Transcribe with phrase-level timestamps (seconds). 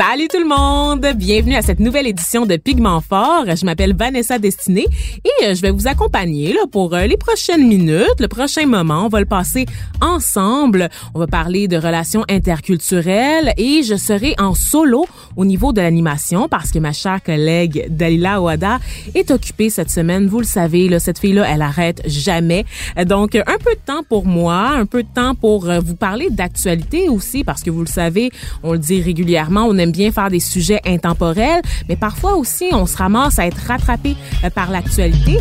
[0.00, 1.04] Salut tout le monde!
[1.16, 3.46] Bienvenue à cette nouvelle édition de Pigment Fort.
[3.56, 4.86] Je m'appelle Vanessa Destinée
[5.24, 9.06] et euh, je vais vous accompagner là, pour euh, les prochaines minutes, le prochain moment.
[9.06, 9.66] On va le passer
[10.00, 10.88] ensemble.
[11.14, 15.04] On va parler de relations interculturelles et je serai en solo
[15.36, 18.78] au niveau de l'animation parce que ma chère collègue Dalila Ouada
[19.16, 20.28] est occupée cette semaine.
[20.28, 22.66] Vous le savez, là, cette fille-là, elle arrête jamais.
[23.04, 26.28] Donc, un peu de temps pour moi, un peu de temps pour euh, vous parler
[26.30, 28.30] d'actualité aussi parce que vous le savez,
[28.62, 32.86] on le dit régulièrement, on aime bien faire des sujets intemporels, mais parfois aussi, on
[32.86, 35.38] se ramasse à être rattrapé euh, par l'actualité.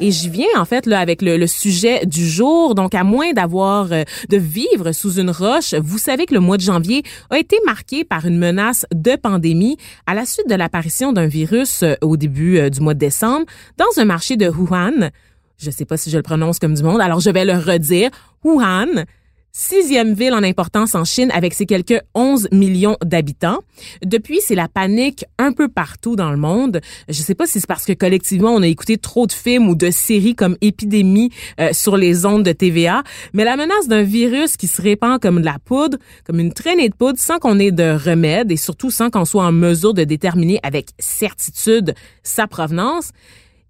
[0.00, 2.76] Et je viens en fait là avec le, sujet du jour.
[2.76, 6.56] Donc à moins d'avoir euh, de vivre sous une roche, vous savez que le mois
[6.56, 9.76] de janvier a été marqué par une menace de pandémie
[10.06, 14.00] à la suite de l'apparition d'un virus euh, au début du mois de décembre dans
[14.00, 15.10] un marché de Wuhan.
[15.58, 18.10] Je sais pas si je le prononce comme du monde, alors je vais le redire.
[18.44, 19.04] Wuhan,
[19.52, 23.58] sixième ville en importance en Chine avec ses quelques 11 millions d'habitants.
[24.04, 26.80] Depuis, c'est la panique un peu partout dans le monde.
[27.08, 29.74] Je sais pas si c'est parce que collectivement, on a écouté trop de films ou
[29.74, 34.56] de séries comme Épidémie euh, sur les ondes de TVA, mais la menace d'un virus
[34.56, 37.72] qui se répand comme de la poudre, comme une traînée de poudre sans qu'on ait
[37.72, 43.10] de remède et surtout sans qu'on soit en mesure de déterminer avec certitude sa provenance,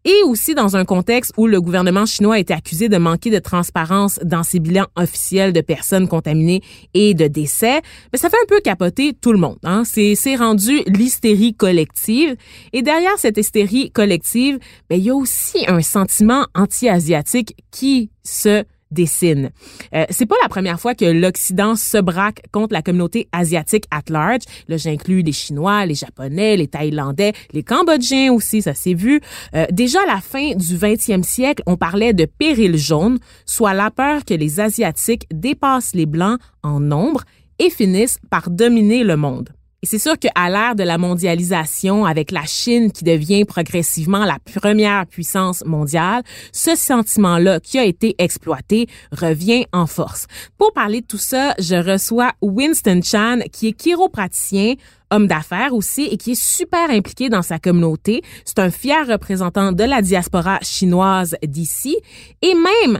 [0.09, 3.39] et aussi dans un contexte où le gouvernement chinois a été accusé de manquer de
[3.39, 6.63] transparence dans ses bilans officiels de personnes contaminées
[6.95, 9.59] et de décès, mais ça fait un peu capoter tout le monde.
[9.65, 9.83] Hein?
[9.85, 12.37] C'est, rendu l'hystérie collective.
[12.73, 18.65] Et derrière cette hystérie collective, ben, il y a aussi un sentiment anti-asiatique qui se
[18.91, 19.51] dessine.
[19.95, 24.03] Euh, c'est pas la première fois que l'Occident se braque contre la communauté asiatique at
[24.09, 24.43] large.
[24.69, 29.21] Là, j'inclus les Chinois, les Japonais, les Thaïlandais, les Cambodgiens aussi, ça s'est vu.
[29.55, 33.91] Euh, déjà à la fin du 20e siècle, on parlait de péril jaune, soit la
[33.91, 37.23] peur que les Asiatiques dépassent les Blancs en nombre
[37.59, 39.51] et finissent par dominer le monde.
[39.81, 44.39] Et c'est sûr qu'à l'ère de la mondialisation, avec la Chine qui devient progressivement la
[44.41, 50.27] première puissance mondiale, ce sentiment-là qui a été exploité revient en force.
[50.57, 54.75] Pour parler de tout ça, je reçois Winston Chan, qui est chiropraticien,
[55.13, 58.23] homme d'affaires aussi et qui est super impliqué dans sa communauté.
[58.45, 61.97] C'est un fier représentant de la diaspora chinoise d'ici
[62.43, 62.99] et même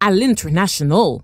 [0.00, 1.20] à l'international.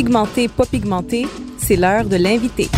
[0.00, 1.26] Pigmenté, pas pigmenté,
[1.58, 2.70] c'est l'heure de l'inviter.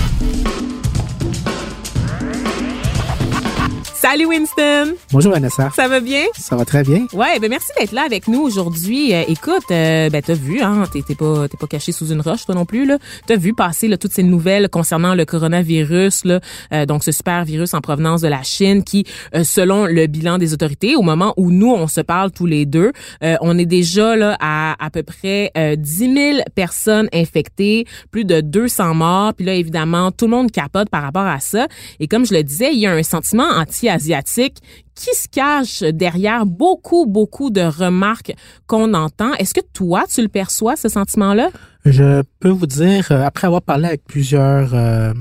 [4.03, 4.97] Salut Winston.
[5.13, 5.71] Bonjour Vanessa.
[5.77, 6.25] Ça va bien?
[6.37, 7.07] Ça va très bien.
[7.13, 9.15] Ouais, ben merci d'être là avec nous aujourd'hui.
[9.15, 12.45] Euh, écoute, euh, ben t'as vu, hein, t'es pas t'es pas caché sous une roche
[12.45, 12.99] toi non plus là.
[13.29, 16.41] T'as vu passer là, toutes ces nouvelles concernant le coronavirus là,
[16.73, 19.07] euh, donc ce super virus en provenance de la Chine qui,
[19.45, 22.91] selon le bilan des autorités, au moment où nous on se parle tous les deux,
[23.21, 28.95] on est déjà là à à peu près 10 000 personnes infectées, plus de 200
[28.95, 29.35] morts.
[29.35, 31.69] Puis là évidemment tout le monde capote par rapport à ça.
[32.01, 34.59] Et comme je le disais, il y a un sentiment anti asiatique
[34.95, 38.35] qui se cache derrière beaucoup, beaucoup de remarques
[38.67, 39.33] qu'on entend.
[39.35, 41.51] Est-ce que toi, tu le perçois, ce sentiment-là?
[41.85, 45.13] Je peux vous dire, euh, après avoir parlé avec plusieurs euh,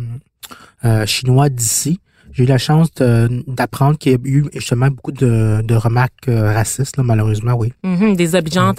[0.86, 2.00] euh, Chinois d'ici,
[2.34, 7.56] j'ai eu la chance d'apprendre qu'il y a eu justement beaucoup de, remarques racistes, malheureusement,
[7.56, 7.74] oui.
[7.84, 8.36] Mm-hmm, des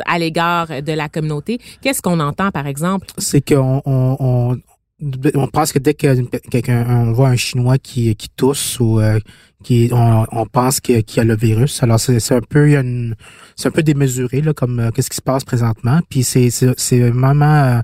[0.07, 1.61] à l'égard de la communauté.
[1.83, 3.09] Qu'est-ce qu'on entend, par exemple?
[3.19, 4.57] C'est qu'on on,
[5.35, 9.19] on pense que dès que quelqu'un on voit un chinois qui qui tousse ou euh,
[9.63, 11.83] qui on, on pense qu'il y a le virus.
[11.83, 12.69] Alors c'est c'est un peu
[13.57, 16.01] c'est un peu démesuré là comme euh, qu'est-ce qui se passe présentement.
[16.09, 17.81] Puis c'est c'est vraiment euh,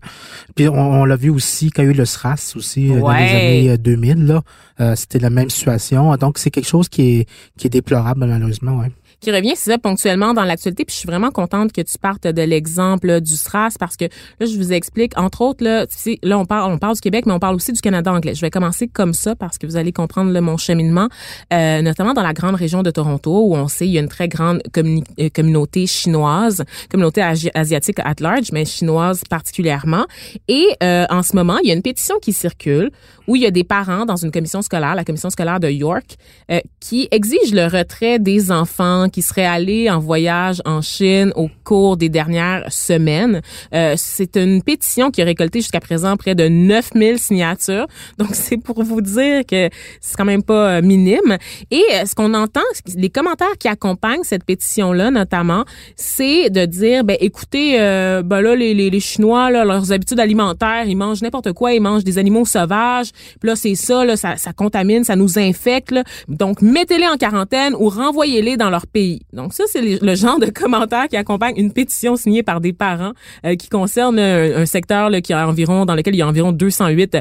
[0.54, 3.68] puis on, l'a vu aussi quand il y a eu le SRAS aussi dans les
[3.70, 4.94] années 2000 là.
[4.96, 6.14] C'était la même situation.
[6.16, 9.78] Donc c'est quelque chose qui est qui est déplorable malheureusement ouais qui revient, c'est ça,
[9.78, 10.84] ponctuellement dans l'actualité.
[10.84, 14.46] Puis je suis vraiment contente que tu partes de l'exemple du SRAS parce que là,
[14.46, 15.86] je vous explique, entre autres, là,
[16.22, 18.34] là, on parle, on parle du Québec, mais on parle aussi du Canada anglais.
[18.34, 21.08] Je vais commencer comme ça parce que vous allez comprendre mon cheminement,
[21.52, 24.08] euh, notamment dans la grande région de Toronto où on sait il y a une
[24.08, 27.22] très grande euh, communauté chinoise, communauté
[27.54, 30.06] asiatique at large, mais chinoise particulièrement.
[30.46, 32.90] Et euh, en ce moment, il y a une pétition qui circule
[33.28, 36.16] où il y a des parents dans une commission scolaire, la commission scolaire de York,
[36.50, 41.48] euh, qui exigent le retrait des enfants qui seraient allés en voyage en Chine au
[41.62, 43.42] cours des dernières semaines.
[43.74, 47.86] Euh, c'est une pétition qui a récolté jusqu'à présent près de 9000 signatures.
[48.18, 49.68] Donc, c'est pour vous dire que
[50.00, 51.36] c'est quand même pas euh, minime.
[51.70, 52.60] Et euh, ce qu'on entend,
[52.96, 55.64] les commentaires qui accompagnent cette pétition-là, notamment,
[55.96, 60.20] c'est de dire, ben écoutez, euh, ben là, les, les, les Chinois, là, leurs habitudes
[60.20, 63.10] alimentaires, ils mangent n'importe quoi, ils mangent des animaux sauvages.
[63.40, 65.90] Puis là, c'est ça, là, ça, ça contamine, ça nous infecte.
[65.90, 66.04] Là.
[66.28, 69.20] Donc, mettez-les en quarantaine ou renvoyez-les dans leur pays.
[69.32, 73.12] Donc, ça, c'est le genre de commentaires qui accompagne une pétition signée par des parents
[73.44, 76.52] euh, qui concerne un, secteur là, qui a environ, dans lequel il y a environ
[76.52, 77.18] 208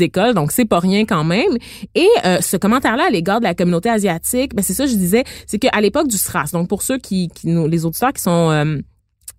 [0.00, 0.34] écoles.
[0.34, 1.56] Donc, c'est pas rien quand même.
[1.94, 5.24] Et euh, ce commentaire-là à l'égard de la communauté asiatique, ben c'est ça, je disais,
[5.46, 8.50] c'est qu'à l'époque du SRAS, donc pour ceux qui, qui nous, les auditeurs qui sont
[8.50, 8.78] euh,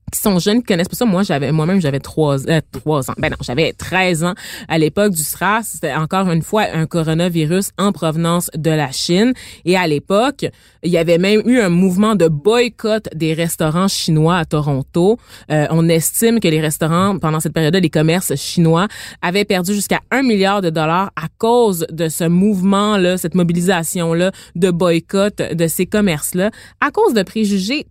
[0.10, 1.06] qui sont jeunes, qui connaissent pas ça.
[1.06, 3.14] Moi, j'avais moi-même, j'avais trois, euh, trois ans.
[3.18, 4.34] Ben non, j'avais 13 ans
[4.68, 5.64] à l'époque du SRAS.
[5.64, 9.34] C'était encore une fois un coronavirus en provenance de la Chine.
[9.66, 10.46] Et à l'époque,
[10.84, 15.18] il y avait même eu un mouvement de boycott des restaurants chinois à Toronto.
[15.52, 18.88] Euh, on estime que les restaurants, pendant cette période-là, les commerces chinois
[19.22, 24.72] avaient perdu jusqu'à un milliard de dollars à cause de ce mouvement-là, cette mobilisation-là de
[24.72, 26.52] boycott de ces commerces-là,
[26.82, 27.86] à cause de préjugés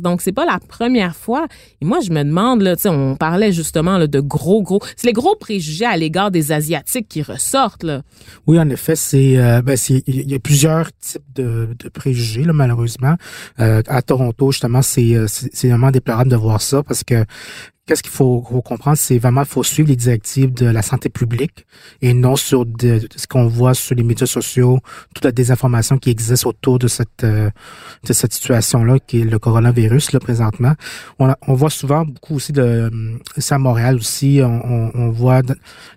[0.00, 1.46] Donc, c'est pas la première fois.
[1.80, 4.80] Et moi, je me demande, là, on parlait justement là, de gros, gros...
[4.96, 8.02] C'est les gros préjugés à l'égard des Asiatiques qui ressortent, là.
[8.46, 9.38] Oui, en effet, c'est...
[9.38, 9.76] Euh, ben,
[10.06, 13.16] il y a plusieurs types de, préjugés, là, malheureusement.
[13.60, 17.24] Euh, à Toronto, justement, c'est c'est vraiment déplorable de voir ça parce que
[17.86, 21.66] Qu'est-ce qu'il faut, faut, comprendre, c'est vraiment faut suivre les directives de la santé publique
[22.02, 24.80] et non sur de, ce qu'on voit sur les médias sociaux,
[25.14, 27.48] toute la désinformation qui existe autour de cette euh,
[28.02, 30.74] de cette situation-là qui est le coronavirus là présentement.
[31.20, 32.90] On, on voit souvent beaucoup aussi de
[33.36, 35.42] c'est à Montréal aussi, on, on, on, voit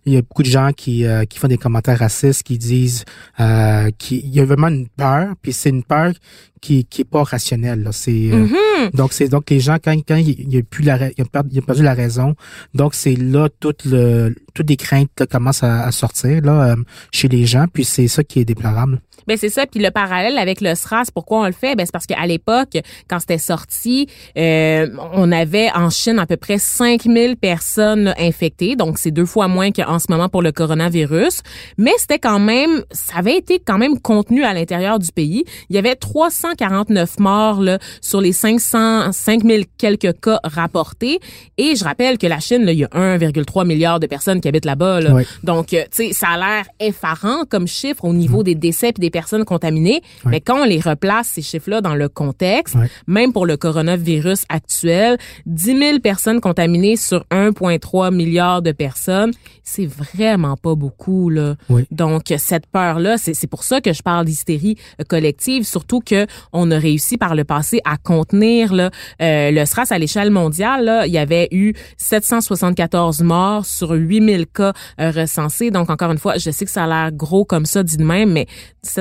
[0.06, 3.03] il y a beaucoup de gens qui euh, qui font des commentaires racistes, qui disent
[3.39, 6.13] euh, qu'il y a vraiment une peur, puis c'est une peur
[6.62, 7.88] qui qui est pas rationnelle.
[7.92, 8.46] C'est euh,
[8.80, 8.96] Mm-hmm.
[8.96, 11.50] donc c'est donc les gens quand quand il y a plus la il a perdu,
[11.54, 12.36] il a perdu la raison.
[12.74, 16.76] Donc c'est là toute le toutes les craintes là, commencent à, à sortir là euh,
[17.12, 17.66] chez les gens.
[17.72, 19.02] Puis c'est ça qui est déplorable.
[19.27, 19.66] Ben c'est ça.
[19.66, 21.75] Puis le parallèle avec le SRAS, pourquoi on le fait?
[21.75, 22.77] Ben c'est parce qu'à l'époque,
[23.07, 24.07] quand c'était sorti,
[24.38, 29.48] euh, on avait en Chine à peu près 5000 personnes infectées, donc c'est deux fois
[29.48, 31.42] moins qu'en ce moment pour le coronavirus.
[31.77, 35.44] Mais c'était quand même, ça avait été quand même contenu à l'intérieur du pays.
[35.69, 41.19] Il y avait 349 morts là, sur les 500, 5000 quelques cas rapportés.
[41.57, 44.48] Et je rappelle que la Chine, là, il y a 1,3 milliard de personnes qui
[44.48, 45.01] habitent là-bas.
[45.01, 45.13] Là.
[45.13, 45.24] Oui.
[45.44, 49.01] Donc, euh, tu sais, ça a l'air effarant comme chiffre au niveau des décès puis
[49.01, 50.02] des personnes contaminées.
[50.26, 52.76] Mais quand on les replace, ces chiffres-là, dans le contexte,
[53.08, 59.32] même pour le coronavirus actuel, 10 000 personnes contaminées sur 1,3 milliard de personnes,
[59.64, 61.56] c'est vraiment pas beaucoup, là.
[61.70, 61.86] Oui.
[61.92, 66.28] Donc, cette peur-là, c'est c'est pour ça que je parle d'hystérie euh, collective, surtout que
[66.52, 68.92] on a réussi par le passé à contenir là,
[69.22, 70.86] euh, le SRAS à l'échelle mondiale.
[70.86, 75.72] Là, il y avait eu 774 morts sur 8000 cas euh, recensés.
[75.72, 78.04] Donc, encore une fois, je sais que ça a l'air gros comme ça, dit de
[78.04, 78.48] même, mais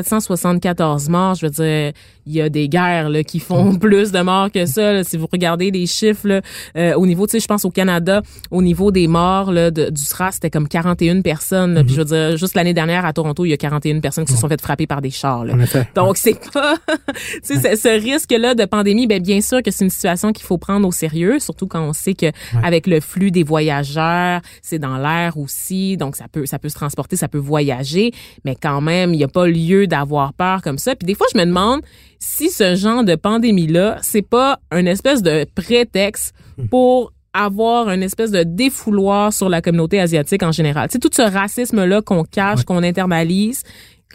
[0.03, 1.93] 774 morts, je veux dire,
[2.27, 4.93] il y a des guerres là, qui font plus de morts que ça.
[4.93, 5.05] là.
[5.05, 6.41] Si vous regardez les chiffres là,
[6.77, 9.91] euh, au niveau, tu sais, je pense au Canada, au niveau des morts là, de-
[9.91, 11.75] du SRAS, c'était comme 41 personnes.
[11.75, 11.85] là.
[11.85, 14.33] Puis je veux dire, juste l'année dernière à Toronto, il y a 41 personnes qui
[14.33, 15.45] se sont faites frapper par des chars.
[15.45, 15.55] là.
[15.95, 16.75] Donc c'est pas,
[17.45, 20.45] tu sais, ce- ce risque-là de pandémie, ben bien sûr que c'est une situation qu'il
[20.45, 22.27] faut prendre au sérieux, surtout quand on sait que
[22.63, 26.75] avec le flux des voyageurs, c'est dans l'air aussi, donc ça peut, ça peut se
[26.75, 28.13] transporter, ça peut voyager,
[28.45, 30.95] mais quand même, il n'y a pas lieu d'avoir peur comme ça.
[30.95, 31.81] Puis des fois, je me demande
[32.19, 36.35] si ce genre de pandémie-là, c'est pas une espèce de prétexte
[36.71, 40.89] pour avoir une espèce de défouloir sur la communauté asiatique en général.
[40.91, 43.63] C'est tout ce racisme-là qu'on cache, qu'on internalise.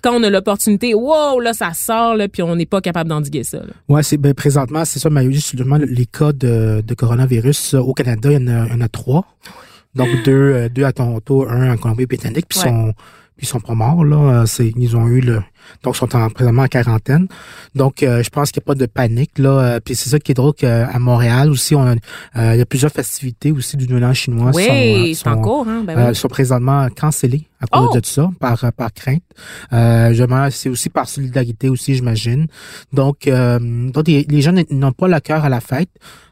[0.01, 3.46] Quand on a l'opportunité, wow, là, ça sort, là, puis on n'est pas capable d'endiguer
[3.46, 3.60] ça.
[3.88, 8.30] Ouais, c'est ben, présentement, c'est ça, mais justement les cas de, de coronavirus au Canada,
[8.32, 9.25] il y en a, il y en a trois.
[9.96, 12.65] Donc deux, euh, deux à Toronto, un en Colombie-Britannique, puis Ouais.
[12.65, 12.94] sont
[13.38, 14.42] puis ils sont pas morts là.
[14.42, 15.42] Euh, C'est ils ont eu le
[15.82, 17.28] donc ils sont en, présentement en quarantaine.
[17.74, 19.50] Donc euh, je pense qu'il n'y a pas de panique là.
[19.50, 21.92] Euh, Puis c'est ça qui est drôle qu'à Montréal aussi, on a,
[22.36, 24.52] euh, il y a plusieurs festivités aussi du Nouvel An chinois.
[24.54, 25.84] Oui, sont, c'est en sont- cours, hein?
[25.88, 26.16] Ben euh, oui.
[26.16, 27.98] sont présentement cancellés à cause Oh!
[27.98, 29.24] de ça, par, par crainte.
[29.72, 32.48] Euh, c'est aussi par solidarité aussi, j'imagine.
[32.92, 33.58] Donc, euh,
[33.90, 35.90] donc les, les gens n'ont pas le cœur à la fête.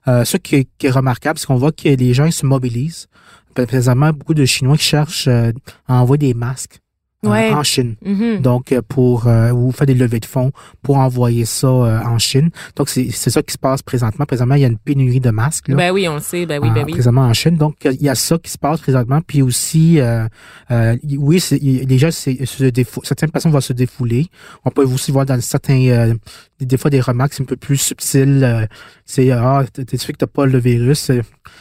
[0.10, 2.46] Euh, ce qui est, qui est remarquable, c'est qu'on voit que les gens ils se
[2.46, 3.08] mobilisent.
[3.54, 5.52] Présentement, beaucoup de Chinois qui cherchent euh,
[5.88, 6.80] à envoyer des masques
[7.24, 7.52] Ouais.
[7.54, 7.96] en Chine.
[8.04, 8.40] Mhm.
[8.42, 10.52] Donc, euh, pour euh, ou faire des levées de fonds
[10.82, 12.50] pour envoyer ça euh, en Chine.
[12.76, 14.26] Donc, c'est c'est ça qui se passe présentement.
[14.26, 15.68] Présentement, il y a une pénurie de masques.
[15.68, 16.48] Là, Ben oui, on le sait.
[16.48, 16.94] Ben oui, ben en- oui.
[16.94, 17.58] présentement en Chine.
[17.58, 19.22] Donc, il y a ça qui se passe présentement.
[19.26, 20.28] Puis aussi, euh,
[20.72, 24.26] euh, oui, les gens, se défou- certaines personnes vont se défouler.
[24.66, 26.14] On peut aussi voir dans certains, euh,
[26.60, 28.68] des, fois des remarques un peu plus subtiles.
[29.06, 31.12] c'est ah, t'es sûr que t'as pas le virus,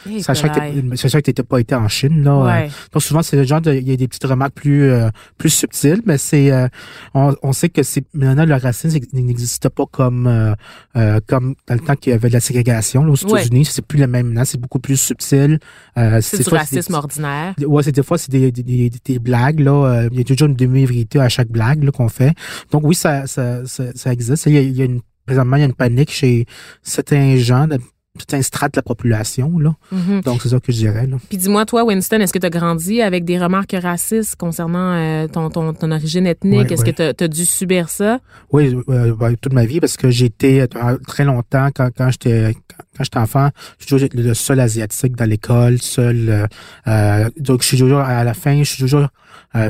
[0.09, 2.37] Eh, sachant que sachant que t'étais pas été en Chine là.
[2.37, 2.69] Ouais.
[2.93, 5.09] donc souvent c'est le genre de il y a des petites remarques plus euh,
[5.51, 6.67] plus subtiles, mais c'est euh,
[7.13, 10.53] on, on sait que c'est maintenant le racisme n'existe pas comme euh,
[10.95, 13.41] euh, comme dans le temps qu'il y avait de la ségrégation là, aux Ouais.
[13.41, 15.59] États-Unis, c'est plus le même maintenant, c'est beaucoup plus subtil.
[15.97, 17.53] Euh, C'est du fois, des racisme ordinaire.
[17.59, 19.71] Ouais, c'est des fois c'est des, des, des, blagues là.
[19.71, 22.33] euh, il y a toujours une demi-vérité à chaque blague qu'on fait.
[22.71, 24.45] Donc oui, ça ça ça, ça existe.
[24.47, 26.45] Il y, a, il y a une présentement il y a une panique chez
[26.81, 27.67] certains gens,
[28.15, 29.75] de, certains strates de la population là.
[29.91, 30.21] Mhm.
[30.21, 31.17] Donc c'est ça que je dirais là.
[31.29, 35.27] Puis dis-moi, toi, Winston, est-ce que tu as grandi avec des remarques racistes concernant euh,
[35.27, 36.71] ton, ton, ton origine ethnique?
[36.71, 38.19] Est-ce que tu as, dû subir ça?
[38.51, 42.55] Oui, euh, toute ma vie parce que été euh, très longtemps quand quand j'étais
[42.97, 43.49] quand j'étais enfant,
[43.79, 46.47] je suis toujours le seul asiatique dans l'école, seul.
[46.87, 49.07] euh, donc je suis toujours à la fin, je suis toujours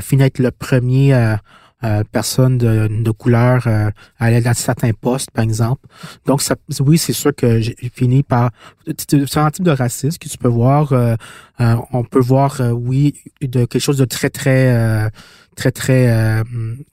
[0.01, 1.37] fini être le premier
[1.83, 5.81] euh, euh, personne de, de couleur euh, dans certains postes, par exemple.
[6.25, 8.51] Donc ça, oui, c'est sûr que j'ai fini par
[8.85, 10.91] c'est un type de racisme que tu peux voir.
[10.93, 11.15] euh,
[11.59, 15.09] euh, on peut voir, euh, oui, de quelque chose de très très euh,
[15.55, 16.43] très très euh,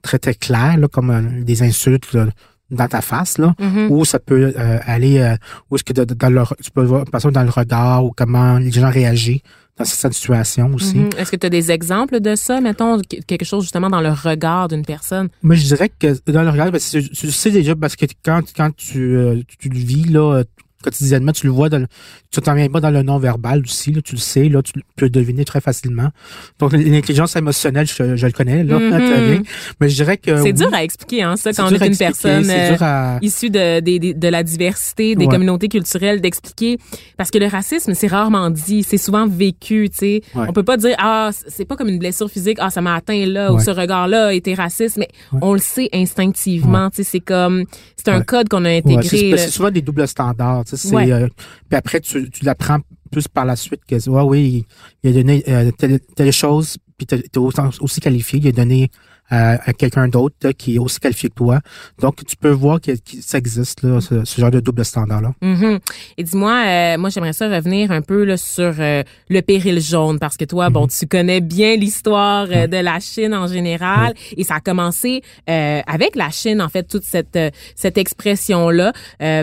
[0.03, 2.27] très très clair, là, comme des insultes là,
[2.71, 3.91] dans ta face, là, Mhm.
[3.91, 5.37] ou ça peut euh, aller euh,
[5.71, 8.59] où est-ce que dans leur, tu peux voir par exemple, dans le regard ou comment
[8.59, 9.43] les gens réagissent
[9.79, 10.97] dans certaines situations aussi.
[10.99, 11.11] Mhm.
[11.19, 14.11] Est-ce que tu as des exemples de ça, mettons, que- quelque chose justement dans le
[14.11, 15.29] regard d'une personne?
[15.43, 18.75] Moi, je dirais que dans le regard, ben, tu sais déjà parce que quand quand
[18.77, 20.43] tu euh, tu, le vis là
[20.83, 21.87] quotidiennement, tu le vois dans le,
[22.31, 24.73] tu t'en viens pas dans le non verbal aussi là, tu le sais là, tu
[24.97, 26.11] peux le deviner très facilement.
[26.59, 29.43] Donc l'intelligence émotionnelle, je, je le connais là, très bien.
[29.81, 31.83] Mais je dirais que C'est oui, dur à expliquer, hein, ça, quand on est une
[31.85, 35.31] expliquer, personne euh, à- issue de, des- de la diversité, des Ouais.
[35.33, 36.79] communautés culturelles, d'expliquer.
[37.17, 40.23] Parce que le racisme, c'est rarement dit, c'est souvent vécu, tu sais.
[40.35, 40.47] Ouais.
[40.49, 43.27] On peut pas dire, ah, c'est pas comme une blessure physique, ah, ça m'a atteint
[43.27, 45.09] là, ou ce regard-là été raciste, mais
[45.43, 47.65] on le sait instinctivement, tu sais, c'est comme,
[47.97, 49.03] c'est un code qu'on a intégré.
[49.37, 50.65] c'est souvent des doubles standards.
[50.77, 51.11] C'est, Ouais.
[51.13, 51.29] euh,
[51.69, 52.79] puis après, tu, tu l'apprends
[53.11, 54.67] plus par la suite que ouais, oui,
[55.03, 58.39] il, il a donné euh, telle, telle chose, puis t'es, aussi qualifié.
[58.39, 58.91] Il a donné
[59.33, 61.61] euh, à quelqu'un d'autre là, qui est aussi qualifié que toi.
[62.01, 65.33] Donc, tu peux voir que, que ça existe, là, ce, ce genre de double standard-là.
[65.43, 65.79] Mhm.
[66.17, 70.19] Et dis-moi, euh, moi j'aimerais ça revenir un peu là, sur euh, le péril jaune
[70.19, 74.45] parce que toi, bon, tu connais bien l'histoire euh, de la Chine en général et
[74.45, 78.93] ça a commencé euh, avec la Chine en fait toute cette euh, cette expression là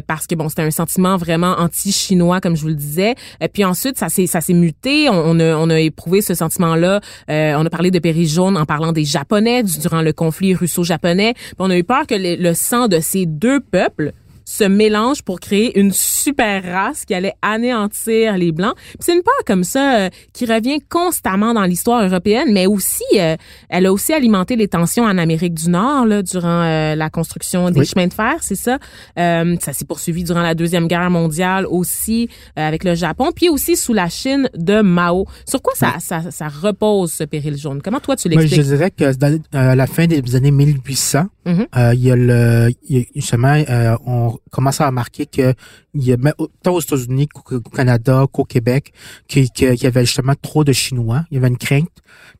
[0.08, 3.16] parce que bon c'était un sentiment vraiment anti-chinois comme je vous le disais.
[3.42, 6.34] Et puis ensuite ça s'est ça s'est muté, on, on a on a éprouvé ce
[6.34, 7.00] sentiment là.
[7.30, 11.34] on a parlé de péril jaune en parlant des Japonais du- durant le conflit russo-japonais.
[11.60, 14.12] On a eu peur que le- le sang de ces deux peuples
[14.46, 18.76] se mélange pour créer une super race qui allait anéantir les blancs.
[19.00, 23.36] C'est une peur comme ça euh, qui revient constamment dans l'histoire européenne, mais aussi euh,
[23.70, 27.70] elle a aussi alimenté les tensions en Amérique du Nord là, durant euh, la construction
[27.72, 27.86] des Oui.
[27.86, 28.78] chemins de fer, c'est ça.
[29.18, 33.50] Euh, ça s'est poursuivi durant la deuxième guerre mondiale aussi euh, avec le Japon, puis
[33.50, 35.26] aussi sous la Chine de Mao.
[35.48, 37.82] Sur quoi ça, ça, ça repose ce péril jaune?
[37.82, 38.68] Comment toi tu Moi, je l'expliques?
[38.68, 39.40] dirais que dans, euh,
[39.72, 41.68] à la fin des années 1800, Mhm.
[41.78, 43.96] euh, il y a le, il y a- justement, euh,
[44.36, 45.54] on commence à remarquer que
[45.94, 48.94] il y a, autant aux États-Unis qu'au Canada, qu'au Québec,
[49.28, 51.26] qu'il qu'il y avait justement trop de Chinois.
[51.32, 51.90] Il y avait une crainte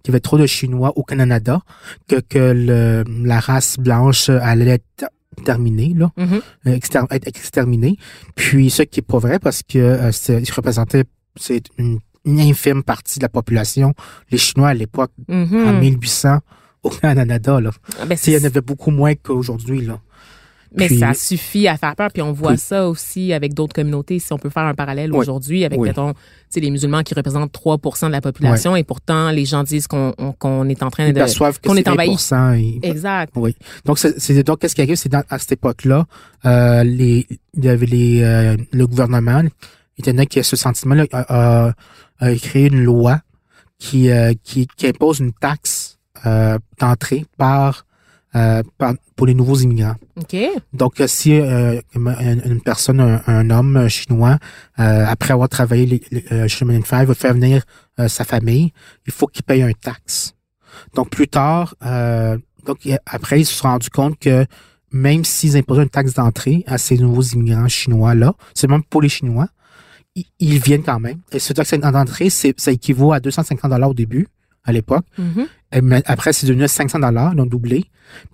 [0.04, 1.62] qu'il y avait trop de Chinois au Canada,
[2.08, 5.06] que, que le, la race blanche allait être
[5.44, 6.42] terminée, là, Mhm.
[6.68, 7.98] euh, exter- être exterminée.
[8.36, 11.04] Puis, ce qui est pas vrai parce que euh, c'est- représentait
[11.38, 13.94] c'est une, une infime partie de la population.
[14.32, 15.68] Les Chinois à l'époque Mhm.
[15.68, 16.40] en 1800
[16.84, 17.60] au Canada.
[17.60, 17.72] Là.
[18.00, 19.82] Ah, ben, Il y en avait beaucoup moins qu'aujourd'hui.
[19.82, 20.00] Là.
[20.78, 22.10] Mais Puis- ça suffit à faire peur.
[22.12, 24.20] Puis on voit ça aussi avec d'autres communautés.
[24.20, 25.20] Si on peut faire un parallèle Oui.
[25.20, 25.88] aujourd'hui avec, Oui.
[25.90, 26.14] mettons,
[26.56, 30.32] les musulmans qui représentent 3% de la population et pourtant, les gens disent qu'on on-
[30.32, 31.20] qu'on est en train Ils de...
[31.20, 32.10] qu'on c'est est envahi.
[32.16, 32.54] 1%.
[32.54, 33.34] et- Exact.
[33.36, 33.56] Oui.
[33.86, 36.06] Donc, c'est, donc qu'est-ce qui arrive, c'est à cette époque-là,
[36.46, 39.44] euh, les, il y avait les, euh, le gouvernement,
[39.98, 41.74] étant donné qu'il y a ce sentiment-là, a, a-
[42.20, 43.20] a créé une loi
[43.78, 47.86] qui, euh, qui, qui impose une taxe euh, d'entrée par,
[48.36, 48.64] euh,
[49.16, 49.96] pour les nouveaux immigrants.
[50.74, 54.38] Donc, euh, si euh, une, personne, un, un homme chinois,
[54.80, 57.64] euh, après avoir travaillé les, les, chez de fer, veut faire venir
[58.08, 58.74] sa famille,
[59.08, 60.34] il faut qu'il paye un taxe.
[60.94, 61.76] Donc, plus tard,
[62.66, 64.46] donc après, ils se sont rendus compte que
[64.92, 69.10] même s'ils imposaient une taxe d'entrée à ces nouveaux immigrants chinois-là, c'est même pour les
[69.10, 69.48] Chinois,
[70.16, 71.20] ils, ils viennent quand même.
[71.32, 74.28] Et ce taxe d'entrée, ça équivaut à 250 dollars au début,
[74.66, 75.06] à l'époque.
[75.18, 75.48] Mhm.
[75.65, 75.65] Mais
[76.06, 77.86] après, c'est devenu 500 dollars, ils ont doublé.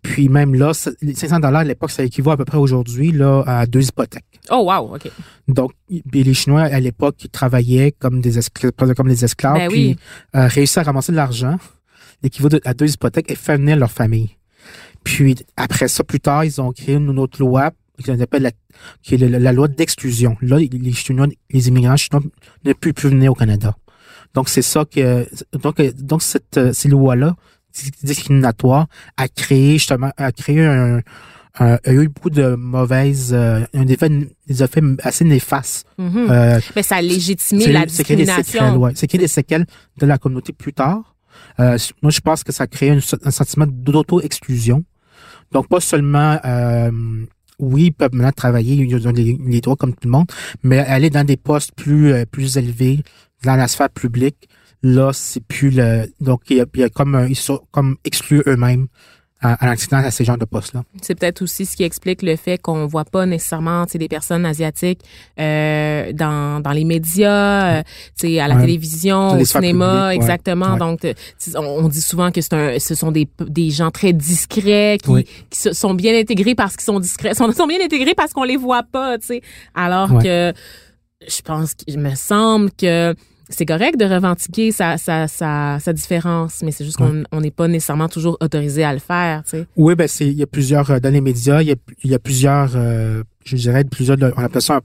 [0.01, 3.11] Puis même là, ça- les 500 dollars à l'époque, ça équivaut à peu près aujourd'hui
[3.11, 4.25] là à deux hypothèques.
[4.49, 5.09] Oh, wow, OK.
[5.47, 5.71] Donc,
[6.11, 9.87] puis les Chinois à l'époque ils travaillaient comme des esclaves, comme des esclaves, Ben puis
[9.87, 9.97] oui.
[10.35, 11.57] euh, réussissaient à ramasser de l'argent,
[12.21, 14.31] l'équivaut de- à deux hypothèques, et faire venir leur famille.
[15.03, 17.71] Puis après ça, plus tard, ils ont créé une autre loi
[18.05, 18.51] qu'on appelle la,
[19.01, 20.35] qui est le- la loi d'exclusion.
[20.41, 22.21] Là, les Chinois, les immigrants chinois
[22.65, 23.75] ne peuvent plus venir au Canada.
[24.33, 25.27] Donc c'est ça que
[25.61, 27.35] donc euh, donc cette euh, ces lois-là
[28.03, 31.01] discriminatoires a créé justement a créé un,
[31.59, 34.09] un- a eu beaucoup de mauvaises euh, un effet
[34.47, 36.27] des effets assez néfastes Mhm.
[36.29, 38.91] euh, Mais ça a légitimé la a discrimination.
[38.95, 39.65] C'est a des séquelles
[39.99, 41.15] de la communauté plus tard.
[41.59, 44.83] Euh, moi, je pense que ça crée un, un sentiment d'auto-exclusion.
[45.51, 46.91] Donc, pas seulement, euh,
[47.59, 50.27] oui, ils peuvent maintenant travailler, ils ont les, les droits comme tout le monde,
[50.63, 53.03] mais aller dans des postes plus, plus élevés
[53.43, 54.49] dans la sphère publique,
[54.83, 57.61] là, c'est plus le, donc, il y a, il y a comme, un- ils sont
[57.71, 58.87] comme exclus eux-mêmes
[59.43, 60.83] à, à à ces genres de postes-là.
[61.01, 65.01] C'est peut-être aussi ce qui explique le fait qu'on voit pas nécessairement des personnes asiatiques
[65.39, 67.83] euh, dans, dans les médias, euh,
[68.19, 68.61] tu sais, à la Ouais.
[68.61, 70.73] télévision, au cinéma, exactement.
[70.73, 70.77] Ouais.
[70.77, 70.99] Donc,
[71.55, 75.09] on, on dit souvent que c'est un, ce sont des, des gens très discrets qui,
[75.09, 75.25] Oui.
[75.49, 78.43] qui se- sont bien intégrés parce qu'ils sont discrets, sont, sont bien intégrés parce qu'on
[78.43, 79.41] les voit pas, tu sais.
[79.73, 80.23] Alors Ouais.
[80.23, 80.53] que
[81.27, 83.15] je pense qu'il me semble que
[83.51, 87.51] c'est correct de revendiquer sa, sa, sa, sa différence, mais c'est juste qu'on on n'est
[87.51, 89.65] pas nécessairement toujours autorisé à le faire, tu sais.
[89.75, 92.11] Oui, ben c'est il y a plusieurs euh, dans les médias, il y a, il
[92.11, 94.79] y a plusieurs euh, je dirais plusieurs on appelle ça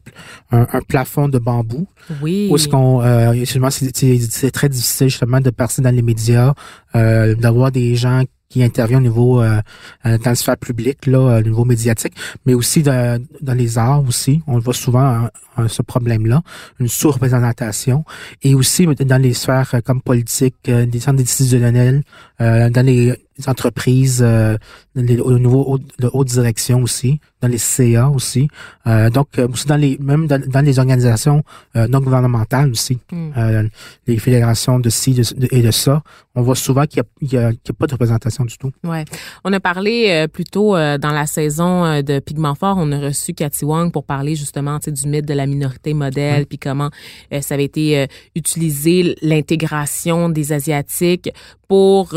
[0.51, 1.87] un, un- un plafond de bambou
[2.23, 2.49] Oui.
[2.51, 6.55] où est-ce qu'on euh, c'est c'est- c'est très difficile justement de passer dans les médias
[6.95, 9.61] euh, d'avoir des gens qui interviennent au niveau euh,
[10.05, 14.05] dans le sphère publique là euh, au niveau médiatique mais aussi dans, dans les arts
[14.07, 14.43] aussi.
[14.47, 16.43] On voit souvent hein, hein, ce problème là
[16.81, 18.05] une sous-représentation.
[18.43, 22.03] Et aussi dans les sphères euh, comme politique euh, des centres décisionnels
[22.41, 23.15] euh, dans les
[23.47, 24.57] entreprises euh,
[24.95, 28.49] les- au niveau de haute direction aussi dans les CA aussi.
[28.87, 31.43] Euh, donc euh, aussi dans les même dans, dans les organisations
[31.77, 32.99] euh, non gouvernementales aussi.
[33.13, 33.31] Mm.
[33.37, 33.63] euh,
[34.07, 36.03] les fédérations de ci de- de- et de ça.
[36.35, 38.57] On voit souvent qu'il n'y a, y a- qu'il y a pas de représentation du
[38.59, 38.73] tout.
[38.85, 39.05] Ouais.
[39.45, 42.91] On a parlé euh, plus tôt euh, dans la saison euh, de Pigment Fort, on
[42.93, 46.47] a reçu Cathy Wang pour parler justement tu sais, du mythe de la minorité modèle,
[46.47, 46.91] puis comment
[47.33, 51.31] euh, ça avait été euh, utilisé l'intégration des asiatiques
[51.69, 52.11] pour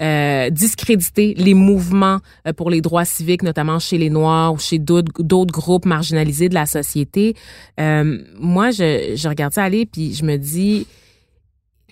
[0.00, 4.78] euh, discréditer les mouvements euh, pour les droits civiques, notamment chez les Noirs ou chez
[4.78, 7.34] d'autres groupes marginalisés de la société.
[7.78, 10.86] Euh, moi, je, je regarde ça aller, puis je me dis,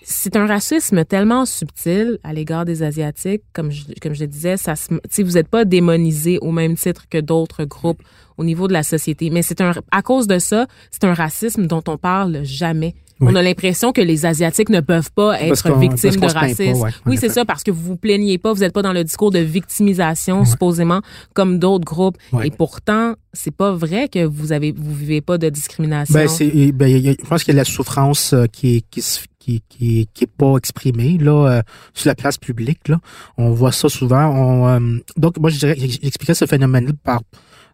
[0.03, 4.57] c'est un racisme tellement subtil à l'égard des asiatiques, comme je, comme je le disais,
[4.57, 4.89] ça se,
[5.21, 8.03] vous n'êtes pas démonisé au même titre que d'autres groupes
[8.37, 11.67] au niveau de la société, mais c'est un à cause de ça, c'est un racisme
[11.67, 12.95] dont on parle jamais.
[13.19, 13.27] Oui.
[13.31, 16.81] On a l'impression que les asiatiques ne peuvent pas être victimes de pas, racisme.
[16.81, 19.03] ouais, oui, c'est ça parce que vous vous plaignez pas, vous n'êtes pas dans le
[19.03, 21.01] discours de victimisation supposément
[21.33, 22.47] comme d'autres groupes Ouais.
[22.47, 26.13] et pourtant, c'est pas vrai que vous avez vous vivez pas de discrimination.
[26.13, 28.77] Ben, c'est, ben, il y a- je pense qu'il y a la souffrance euh, qui
[28.77, 31.61] est, qui, se- qui, qui, qui est pas exprimée là euh,
[31.93, 32.87] sur la place publique.
[32.87, 32.99] Là,
[33.37, 34.25] on voit ça souvent.
[34.27, 37.21] On, euh, donc, moi, je dirais, j'expliquais ce phénomène par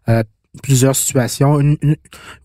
[0.08, 0.22] euh,
[0.62, 1.60] plusieurs situations.
[1.60, 1.96] Une- une-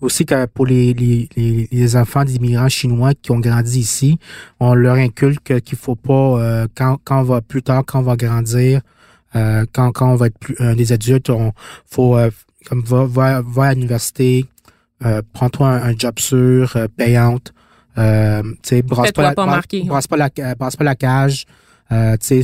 [0.01, 1.27] aussi que pour les, les,
[1.71, 4.19] les, enfants d'immigrants chinois qui ont grandi ici,
[4.59, 8.03] on leur inculque qu'il faut pas euh, quand, quand on va plus tard, quand on
[8.03, 8.81] va grandir,
[9.35, 11.51] euh, quand, quand on va être plus euh, des adultes, on
[11.89, 12.29] faut euh,
[12.67, 14.45] comme va, va, va à l'université,
[15.03, 17.53] euh, prends-toi un, un job sûr, euh, payante,
[17.97, 19.45] euh, tu sais, brasse pas, la, pas
[19.85, 21.45] brasse, pas la, brasse pas la cage,
[21.91, 22.43] euh, tu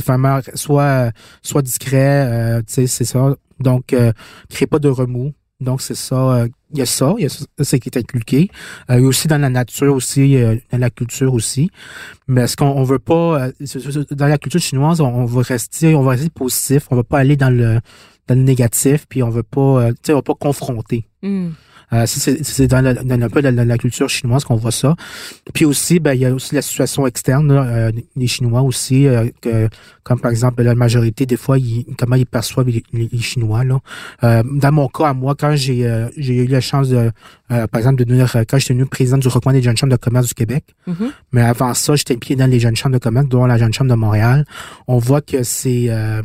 [0.54, 1.10] sois,
[1.42, 3.36] sois discret, euh, tu sais, c'est ça.
[3.60, 4.12] Donc, euh,
[4.50, 5.32] crée pas de remous.
[5.62, 6.16] Donc, c'est ça.
[6.16, 8.50] euh, Il y a ça, il y a ça, qui est inculqué.
[8.90, 10.36] Euh, et aussi dans la nature aussi,
[10.72, 11.70] dans la culture aussi.
[12.28, 13.52] Mais ce qu'on on veut pas, euh,
[14.10, 16.86] dans la culture chinoise, on, on veut rester, on va rester positif.
[16.90, 17.80] On va pas aller dans le
[18.28, 21.04] dans le négatif, puis on veut pas, tu sais, on va pas confronter.
[21.22, 21.50] Hmm.
[21.92, 24.96] Euh, c'est- dans, dans un peu la, la- la culture chinoise qu'on voit ça.
[25.52, 29.06] Puis aussi, ben, il y a aussi la situation externe là, euh, des Chinois aussi,
[29.06, 29.68] euh, que,
[30.02, 33.62] comme par exemple la majorité des fois, ils, comment ils perçoivent les, les- les Chinois.
[33.64, 33.78] Là.
[34.24, 37.10] Euh, dans mon cas, à moi, quand j'ai euh, eu la chance de,
[37.50, 39.96] euh, par exemple, de devenir, quand j'étais devenu président du recoin des jeunes chambres de
[39.98, 41.10] commerce du Québec, Mhm.
[41.32, 43.90] mais avant ça, j'étais impliqué dans les jeunes chambres de commerce, dont la jeune chambre
[43.90, 44.44] de Montréal.
[44.88, 46.22] On voit que c'est euh,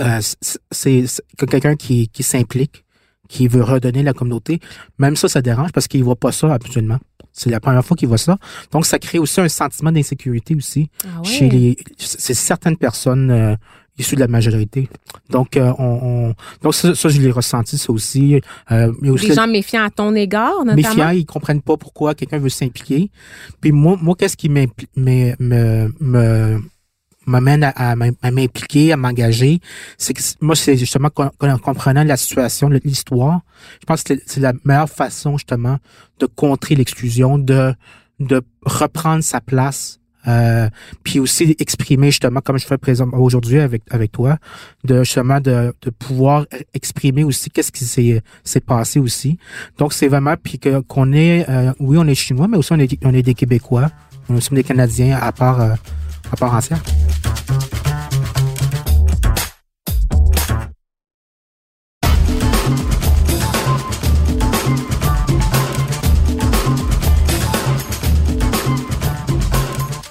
[0.00, 2.84] euh, c'est c'est que quelqu'un qui, qui s'implique,
[3.32, 4.60] qui veut redonner la communauté.
[4.98, 6.98] Même ça, ça dérange parce qu'il voit pas ça habituellement.
[7.32, 8.36] C'est la première fois qu'il voit ça.
[8.72, 11.24] Donc, ça crée aussi un sentiment d'insécurité aussi Ah ouais?
[11.28, 11.76] chez les.
[11.96, 13.56] C'est certaines personnes euh,
[13.98, 14.86] issues de la majorité.
[15.30, 15.84] Donc, euh, on,
[16.30, 18.38] on- donc ça, ça, je l'ai ressenti ça aussi.
[18.70, 20.76] Euh, mais aussi Des gens méfiants à ton égard, notamment?
[20.76, 23.10] méfiants, ils comprennent pas pourquoi quelqu'un veut s'impliquer.
[23.62, 26.60] Puis moi, moi qu'est-ce qui m'impli- me, me, me,
[27.26, 29.60] m'amène à, à m'im- à m'impliquer, à m'engager,
[29.98, 33.40] c'est que moi, c'est justement qu'en comprenant la situation, l'histoire,
[33.80, 35.78] je pense que c'est- la meilleure façon justement
[36.18, 37.74] de contrer l'exclusion, de
[38.20, 40.68] de reprendre sa place, euh,
[41.02, 44.38] puis aussi exprimer justement comme je fais présent aujourd'hui avec avec toi,
[44.84, 49.38] de justement de, de pouvoir exprimer aussi qu'est-ce qui s'est passé aussi.
[49.78, 52.96] Donc c'est vraiment puis qu'on est euh, oui on est chinois mais aussi on est
[53.04, 53.90] on est des Québécois,
[54.28, 55.74] on est aussi des Canadiens à part euh,
[56.30, 56.60] à part.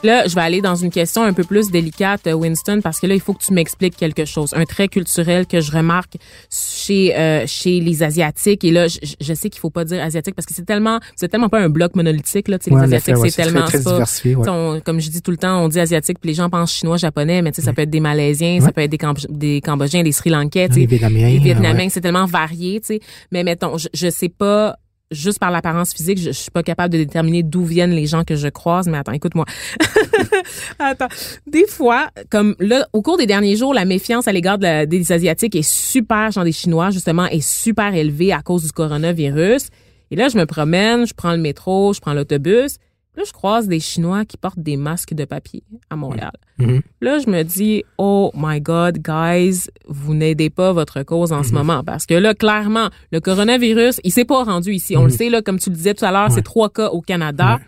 [0.04, 3.06] Là, je vais aller dans une question un peu plus délicate, euh, Winston, parce que
[3.06, 4.52] là, il faut que tu m'expliques quelque chose.
[4.56, 6.14] Un trait culturel que je remarque
[6.52, 8.64] chez euh, chez les asiatiques.
[8.64, 11.28] Et là, je, je sais qu'il faut pas dire asiatique parce que c'est tellement c'est
[11.28, 12.58] tellement pas un bloc monolithique là.
[12.66, 14.50] Les Ouais, en asiatiques, ouais, c'est très- tellement très pas- diversifié, ouais.
[14.50, 16.98] on- comme je dis tout le temps, on dit asiatique, puis les gens pensent chinois,
[16.98, 19.62] japonais, mais tu sais, ça peut être des Malaisiens, ça peut être des, Camb- des
[19.62, 23.00] Cambodgiens, des Sri Lankais, tu sais, Les Vietnamiens, les Vietnamiens, c'est tellement varié, tu sais.
[23.32, 24.78] Mais mettons, je, je sais pas,
[25.12, 28.24] juste par l'apparence physique, je, je suis pas capable de déterminer d'où viennent les gens
[28.24, 28.88] que je croise.
[28.88, 29.46] Mais attends, écoute-moi.
[30.80, 31.08] attends.
[31.48, 35.12] Des fois, comme là, au cours des derniers jours, la méfiance à l'égard de des
[35.12, 39.68] Asiatiques est super, genre des Chinois, justement, est super élevée à cause du coronavirus.
[40.12, 42.78] Et là, je me promène, je prends le métro, je prends l'autobus.
[43.18, 46.32] Là, je croise des Chinois qui portent des masques de papier à Montréal.
[46.60, 46.82] Mhm.
[47.02, 51.52] Là, je me dis, oh my God, guys, vous n'aidez pas votre cause en ce
[51.52, 51.84] moment.
[51.84, 54.96] Parce que là, clairement, le coronavirus, il s'est pas rendu ici.
[54.96, 57.02] On le sait, là, comme tu le disais tout à l'heure, c'est trois cas au
[57.02, 57.56] Canada.
[57.56, 57.66] Ouais.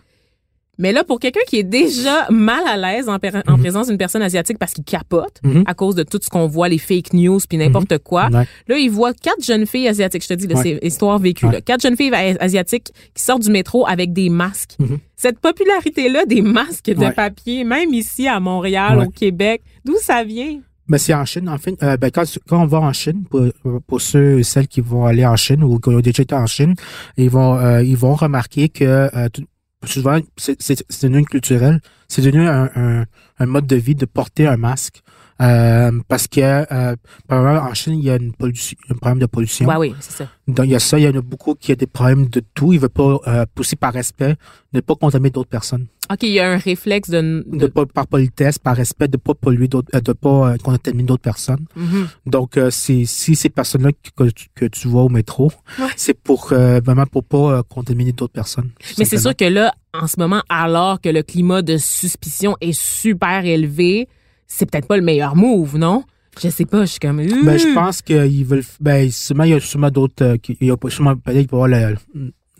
[0.79, 3.15] Mais là, pour quelqu'un qui est déjà mal à l'aise en,
[3.47, 5.63] en présence d'une personne asiatique parce qu'il capote Mhm.
[5.67, 8.47] à cause de tout ce qu'on voit, les fake news puis n'importe quoi, Ouais.
[8.67, 10.23] Là, il voit quatre jeunes filles asiatiques.
[10.23, 10.79] Je te dis, là, Ouais.
[10.81, 11.45] c'est histoire vécue.
[11.45, 11.51] Ouais.
[11.53, 11.61] là.
[11.61, 14.75] Quatre jeunes filles asiatiques qui sortent du métro avec des masques.
[14.79, 14.97] Mhm.
[15.15, 20.59] Cette popularité-là des masques de papier, même ici à Montréal, au Québec, d'où ça vient?
[20.89, 21.81] Ben, c'est en Chine, en fait.
[21.81, 23.41] Euh, ben, quand, quand on va en Chine, pour,
[23.87, 26.45] pour ceux et celles qui vont aller en Chine ou qui ont déjà été en
[26.45, 26.75] Chine,
[27.15, 29.43] ils vont, euh, ils vont remarquer que euh, tout-
[29.85, 30.57] souvent, c'est
[31.03, 31.81] devenu culturel.
[32.07, 33.05] C'est devenu un, un,
[33.39, 35.01] un mode de vie de porter un masque.
[35.41, 36.95] Euh, parce que, euh,
[37.27, 39.67] probablement, en Chine, il y a une pollution, un problème de pollution.
[39.67, 40.29] Ouais, oui, c'est ça.
[40.47, 42.41] Donc, il y a ça, il y en a beaucoup qui ont des problèmes de
[42.53, 42.71] tout.
[42.71, 44.35] Ils veulent pas, euh, aussi par respect,
[44.73, 45.87] ne pas contaminer d'autres personnes.
[46.11, 47.43] OK, il y a un réflexe de...
[47.47, 50.57] De de- pas, par politesse, par respect, de pas polluer d'autres, euh, de pas euh,
[50.57, 51.65] contaminer d'autres personnes.
[51.75, 52.07] Mhm.
[52.25, 55.85] Donc, euh, c'est si ces personnes-là que, que, tu- vois au métro, Ouais.
[55.95, 58.71] c'est pour euh, vraiment pour pas euh, contaminer d'autres personnes.
[58.99, 62.77] Mais c'est sûr que là, en ce moment, alors que le climat de suspicion est
[62.77, 64.07] super élevé,
[64.45, 66.03] c'est peut-être pas le meilleur move, non?
[66.41, 67.17] Je sais pas, je suis comme...
[67.17, 68.63] Ben, je pense qu'ils veulent.
[68.81, 70.23] Ben, sûrement, il y a sûrement d'autres.
[70.23, 71.93] euh, qui- il y a sûrement peut-être qu'il va y avoir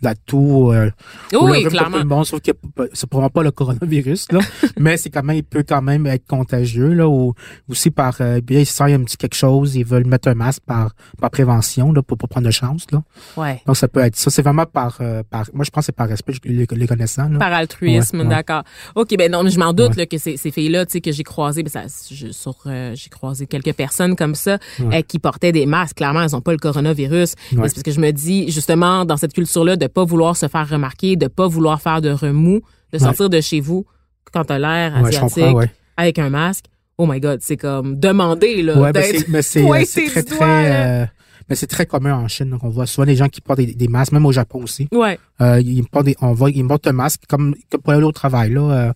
[0.02, 0.10] la.
[0.10, 0.90] Euh,
[1.32, 1.96] ou le oui, pour clairement.
[1.96, 2.50] tout le monde, sauf que
[2.92, 4.40] c'est probablement pas le coronavirus, là.
[4.78, 7.34] mais c'est quand même, il peut quand même être contagieux, là, ou
[7.68, 10.62] aussi par, euh, bien, ils sentent un petit quelque chose, ils veulent mettre un masque
[10.66, 13.02] par, par prévention, là, pour pas prendre de chance, là.
[13.36, 13.62] Ouais.
[13.66, 14.30] Donc, ça peut être ça.
[14.30, 17.28] C'est vraiment par, euh, par, moi, je pense que c'est par respect, les, les connaissant,
[17.28, 17.38] là.
[17.38, 18.28] Par altruisme, Ouais, ouais.
[18.30, 18.64] d'accord.
[18.94, 21.12] OK, ben non, mais je m'en doute là, que ces, ces filles-là, tu sais, que
[21.12, 25.18] j'ai croisées, ben ça, je- sur, euh, j'ai croisé quelques personnes comme ça euh, qui
[25.18, 25.96] portaient des masques.
[25.96, 27.34] Clairement, elles ont pas le coronavirus.
[27.52, 30.48] Mais c'est parce que je me dis, justement, dans cette culture-là, de pas vouloir se
[30.48, 33.86] faire remarquer, de pas vouloir faire de remous, de sortir de chez vous
[34.32, 35.70] quand t'as l'air asiatique ouais.
[35.96, 36.66] avec un masque.
[36.96, 38.74] Oh my God, c'est comme demander là.
[38.74, 41.06] Ben d'être mais c'est, euh, très, doigt, très, euh,
[41.48, 42.50] mais c'est très commun en Chine.
[42.50, 44.88] Donc, on voit souvent des gens qui portent des, des masques, même au Japon aussi.
[44.92, 45.18] Ouais.
[45.40, 48.12] Euh, ils portent des, on voit, ils portent un masque comme, comme pour aller au
[48.12, 48.60] travail, là.
[48.60, 48.92] euh,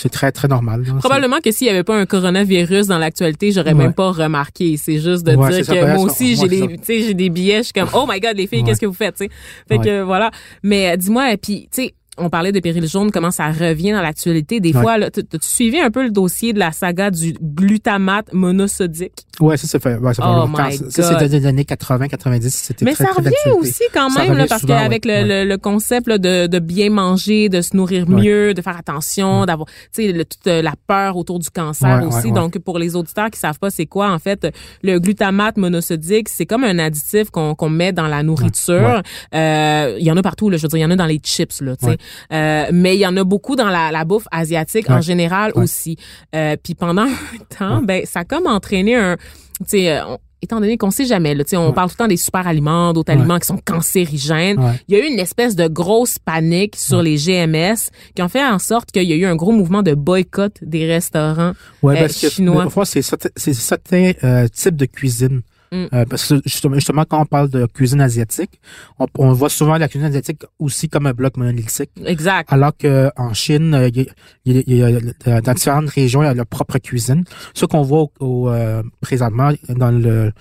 [0.00, 0.82] c'est très, très normal.
[0.86, 0.94] là.
[0.98, 3.84] Probablement que s'il y avait pas un coronavirus dans l'actualité, j'aurais Ouais.
[3.84, 4.76] même pas remarqué.
[4.76, 7.58] C'est juste de Ouais, dire ça, que moi aussi j'ai des, tu j'ai des billets.
[7.58, 8.64] Je suis comme oh my god les filles, Ouais.
[8.66, 9.30] qu'est-ce que vous faites, tu sais?
[9.68, 10.30] Fait que voilà.
[10.62, 11.94] Mais euh, dis-moi, puis tu sais.
[12.22, 14.60] On parlait de péril jaune, comment ça revient dans l'actualité.
[14.60, 18.34] Des fois, là, t'as- t'as-tu suivi un peu le dossier de la saga du glutamate
[18.34, 19.24] monosodique?
[19.40, 20.70] Ouais, ça, ça fait, ouais, ça fait Oh longtemps.
[20.70, 24.36] Ça, c'est dans les années 80, 90, c'était Mais très, ça revient aussi quand même,
[24.36, 25.44] là, parce qu'avec ouais, le, ouais.
[25.44, 29.46] le, le concept là, de, de bien manger, de se nourrir mieux, de faire attention,
[29.46, 32.32] d'avoir, tu sais, toute euh, la peur autour du cancer aussi.
[32.32, 34.46] Donc, pour les auditeurs qui savent pas c'est quoi, en fait,
[34.82, 39.02] le glutamate monosodique, c'est comme un additif qu'on qu'on met dans la nourriture.
[39.34, 41.06] Euh, Il y en a partout, là, je veux dire, il y en a dans
[41.06, 41.96] les chips, là, tu sais.
[42.32, 45.96] Euh, mais il y en a beaucoup dans la, la bouffe asiatique en général aussi.
[46.34, 49.16] Euh, Puis pendant un temps, ben, ça a comme entraîné un,
[49.64, 51.72] tu sais, euh, étant donné qu'on sait jamais, là, tu sais, on Ouais.
[51.74, 53.18] parle tout le temps des super aliments, d'autres Ouais.
[53.18, 54.58] aliments qui sont cancérigènes.
[54.58, 54.72] Ouais.
[54.88, 58.44] Il y a eu une espèce de grosse panique sur les GMS qui ont fait
[58.44, 61.52] en sorte qu'il y a eu un gros mouvement de boycott des restaurants.
[61.82, 62.66] Ouais, euh, parce que, chinois.
[62.84, 65.42] c'est certain- c'est certains euh, types de cuisine
[65.72, 65.86] Mm.
[65.94, 68.60] Euh, parce que justement, quand on parle de cuisine asiatique,
[68.98, 71.90] on, on voit souvent la cuisine asiatique aussi comme un bloc monolithique.
[72.04, 72.52] Exact.
[72.52, 74.04] Alors que en Chine, euh, il y a-
[74.44, 74.82] il y a- il y
[75.30, 77.22] a- a- dans différentes régions, il y a leur propre cuisine.
[77.54, 80.32] Ce qu'on voit au, au, euh, présentement dans le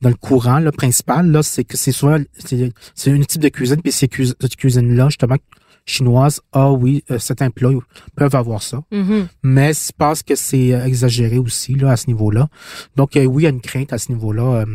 [0.00, 3.48] dans le courant le principal, là, c'est que c'est souvent c'est c'est une type de
[3.48, 5.36] cuisine, puis ces cuis- cette cuisine-là, justement,
[5.88, 7.70] chinoise, ah oui, euh, certains plats
[8.14, 8.80] peuvent avoir ça.
[8.92, 9.26] Mhm.
[9.42, 12.48] Mais je pense que c'est euh, exagéré aussi là à ce niveau-là.
[12.96, 14.42] Donc euh, oui, il y a une crainte à ce niveau-là.
[14.60, 14.66] euh.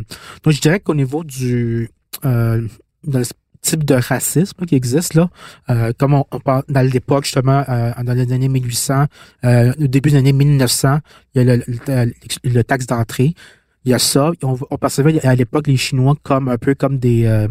[0.44, 1.90] Donc je dirais qu'au niveau du
[2.26, 2.68] euh,
[3.62, 5.30] type de racisme qui existe là,
[5.70, 9.06] euh, comme on, on parle dans l'époque justement euh, dans les années 1800,
[9.46, 11.00] euh, au début des années 1900,
[11.36, 13.34] il y a le, le, le taxe d'entrée.
[13.86, 14.32] Il y a ça.
[14.42, 17.48] On, on percevait à l'époque les Chinois comme un peu comme des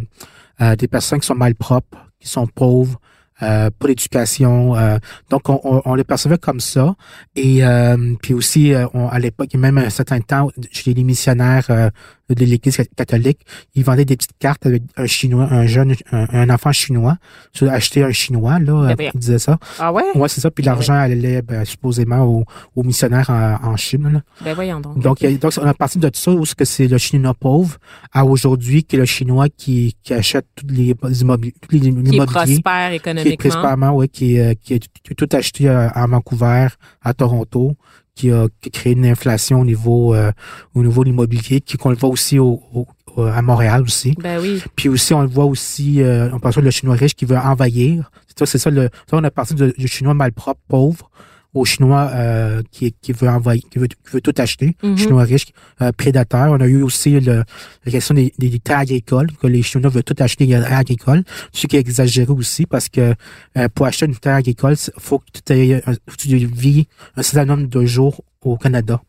[0.78, 3.00] des personnes qui sont malpropres, qui sont pauvres,
[3.42, 4.76] euh, pas d'éducation.
[4.76, 4.98] euh,
[5.30, 6.94] donc, on, on, on les percevait comme ça.
[7.36, 11.66] Et euh, puis aussi, euh, on- à l'époque, même un certain temps, chez les missionnaires
[11.70, 11.90] euh,
[12.34, 13.40] de l'Église catholique,
[13.74, 17.16] ils vendaient des petites cartes avec un chinois, un jeune, un, un enfant chinois.
[17.52, 19.58] Tu acheter un chinois, là, Ben euh, ils disaient ça.
[19.78, 20.02] Ah ouais?
[20.14, 20.50] Ouais, c'est ça.
[20.50, 22.44] Puis l'argent allait ben, supposément aux,
[22.76, 24.10] aux missionnaires en, en Chine.
[24.12, 24.22] Là.
[24.44, 24.98] Ben voyons donc.
[24.98, 26.98] Donc, il y a- donc, on a parti de ça où c'est que c'est le
[26.98, 27.76] chinois pauvre
[28.12, 32.16] à aujourd'hui qui est le chinois qui, qui achète tous les immobiliers, tous les qui
[32.16, 34.06] est prospère économiquement.
[34.12, 36.68] qui, est, euh, qui, qui est tout acheté euh, à Vancouver,
[37.02, 37.76] à Toronto,
[38.14, 40.32] qui a, a créé une inflation au niveau euh,
[40.74, 44.14] au niveau de l'immobilier, qui qu'on le voit aussi au, au- au- à Montréal aussi.
[44.22, 44.62] Ben oui.
[44.76, 48.10] Puis aussi, on le voit aussi, euh, on pense le chinois riche qui veut envahir.
[48.28, 51.10] C'est ça, c'est ça, le, ça, on est parti du chinois malpropre, pauvre,
[51.54, 54.96] au chinois euh, qui, qui veut envahir, qui veut, qui veut tout acheter, Mhm.
[54.96, 55.46] chinois riche,
[55.82, 56.50] euh, prédateur.
[56.50, 57.44] On a eu aussi le,
[57.84, 60.72] la question des, des, des terres agricoles, que les chinois veulent tout acheter des terres
[60.78, 63.14] agricoles, ce qui est exagéré aussi parce que
[63.58, 65.82] euh, pour acheter une terre agricole, il faut que tu aies
[66.18, 66.86] tu vis
[67.16, 69.02] un certain nombre de jours au Canada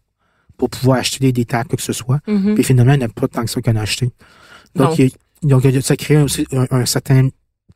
[0.57, 2.19] pour pouvoir acheter des terres, quoi que ce soit.
[2.27, 2.55] Mhm.
[2.55, 4.09] Puis finalement, il n'y a pas tant que ça qu'on a acheté.
[4.75, 5.11] Donc, il
[5.43, 7.27] donc ça crée aussi un, un certain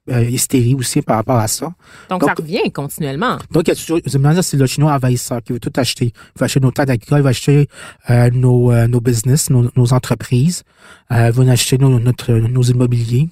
[0.10, 1.74] euh, hystérie aussi par rapport à ça.
[2.10, 3.38] Donc, donc- ça revient continuellement.
[3.52, 4.00] Donc, il y a toujours,
[4.41, 6.06] c'est le chinois envahisseur qui veut tout acheter.
[6.36, 7.67] Il va acheter nos terres agricoles, il va acheter
[8.10, 10.63] euh, nos, euh, nos business, nos, nos entreprises,
[11.12, 13.30] euh, il va acheter nos, notre, nos immobiliers.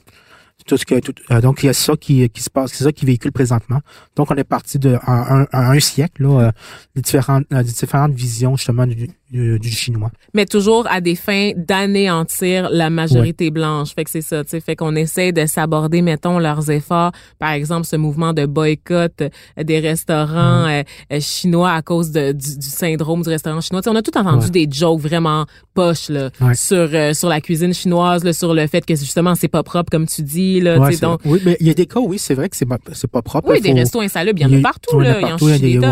[0.66, 2.86] Tout ce que, tout- euh, donc, il y a ça qui, qui se passe, c'est
[2.86, 3.82] ça qui véhicule présentement.
[4.16, 6.52] Donc, on est parti de en, un, un siècle, là, euh,
[6.96, 10.10] des différentes, euh, des différentes visions, justement, du, du, du chinois.
[10.34, 13.94] mais toujours à des fins d'anéantir la majorité blanche.
[13.94, 17.12] Fait que c'est ça, tu sais, fait qu'on essaie de s'aborder, mettons, leurs efforts.
[17.38, 19.30] Par exemple, ce mouvement de boycott euh,
[19.64, 20.80] des restaurants Mm-hmm.
[20.80, 23.82] euh, euh, chinois à cause de, du, du syndrome du restaurant chinois.
[23.82, 24.52] Tu sais, on a tout entendu Ouais.
[24.52, 26.56] des jokes vraiment poches là, Ouais.
[26.56, 29.90] sur euh, sur la cuisine chinoise, là, sur le fait que justement c'est pas propre
[29.92, 30.80] comme tu dis là.
[30.80, 33.22] Ouais, donc oui, mais il y a des cas, oui, c'est vrai que c'est pas,
[33.22, 33.50] propre.
[33.50, 35.50] oui, Il des restos insalubres, il y en a partout là, partout,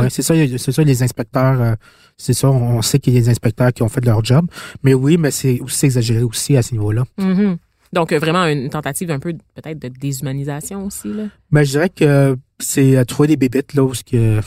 [0.10, 1.76] c'est ça, c'est ça, les inspecteurs, euh,
[2.18, 4.46] c'est ça, on sait qu'il y a des inspecteurs qui ont fait leur job.
[4.84, 7.04] Mais oui, mais c'est aussi exagéré aussi à ce niveau-là.
[7.18, 7.58] Mhm.
[7.94, 11.26] Donc euh, vraiment une tentative un peu peut-être de déshumanisation aussi là.
[11.52, 14.42] Mais je dirais que c'est euh, trouver des bébites là où ce que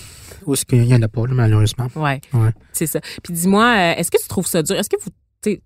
[0.47, 1.89] où ce qu'il y en a pas, là, malheureusement.
[1.97, 2.21] Ouais.
[2.33, 2.51] Ouais.
[2.73, 3.01] C'est ça.
[3.23, 4.77] Puis dis-moi, est-ce que tu trouves ça dur?
[4.77, 5.11] Est-ce que vous,
[5.43, 5.63] tu sais, tu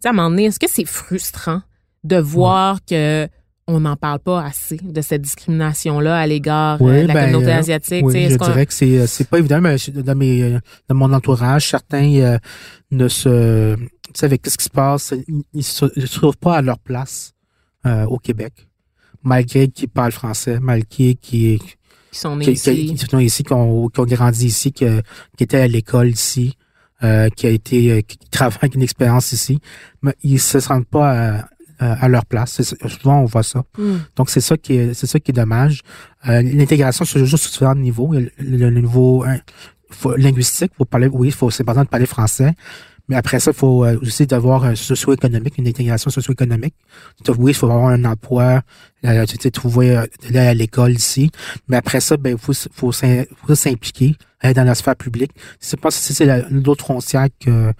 [0.00, 1.62] sais, à un moment donné, est-ce que c'est frustrant
[2.04, 3.28] de voir que
[3.66, 7.52] on n'en parle pas assez de cette discrimination-là à l'égard euh, de la ben, communauté
[7.52, 8.04] euh, asiatique?
[8.04, 11.68] Oui, je dirais que c'est euh, c'est pas évident, mais dans mes dans mon entourage,
[11.68, 12.38] certains euh,
[12.90, 15.14] ne se tu sais avec ce qui se passe,
[15.54, 17.32] ils, se, ils se trouvent pas à leur place
[17.86, 18.68] euh, au Québec,
[19.22, 21.60] malgré qu'ils parlent français, malgré qu'ils qui
[22.10, 22.94] sont nés qui, ici?
[22.94, 24.84] qui, sont ici, qui ont, qui ont grandi ici, qui,
[25.36, 26.58] qui étaient à l'école ici,
[27.02, 29.60] euh, qui a été, qui travaillent avec une expérience ici,
[30.02, 31.46] mais ils se sentent pas
[31.82, 32.60] à, à leur place.
[32.88, 33.62] Souvent, on voit ça.
[33.78, 33.96] Hmm.
[34.16, 35.80] Donc, c'est ça qui est, c'est ça qui est dommage.
[36.28, 38.10] Euh, L'intégration se joue sur différents niveaux.
[38.14, 39.38] Il Le, le- le niveau hein,
[39.90, 42.52] faut- linguistique, faut parler, oui, faut, c'est important de parler français.
[43.08, 46.74] Mais après ça, il faut euh, aussi d'avoir un socio-économique, une intégration socio-économique.
[47.36, 48.62] Oui, il faut avoir un emploi,
[49.04, 51.28] euh, tu sais, trouver euh, d'aller à l'école ici.
[51.68, 55.32] Mais après ça, ben, faut, s- faut faut s'impliquer aller dans la sphère publique.
[55.58, 57.72] C'est pas si c'est la- l'autre frontière que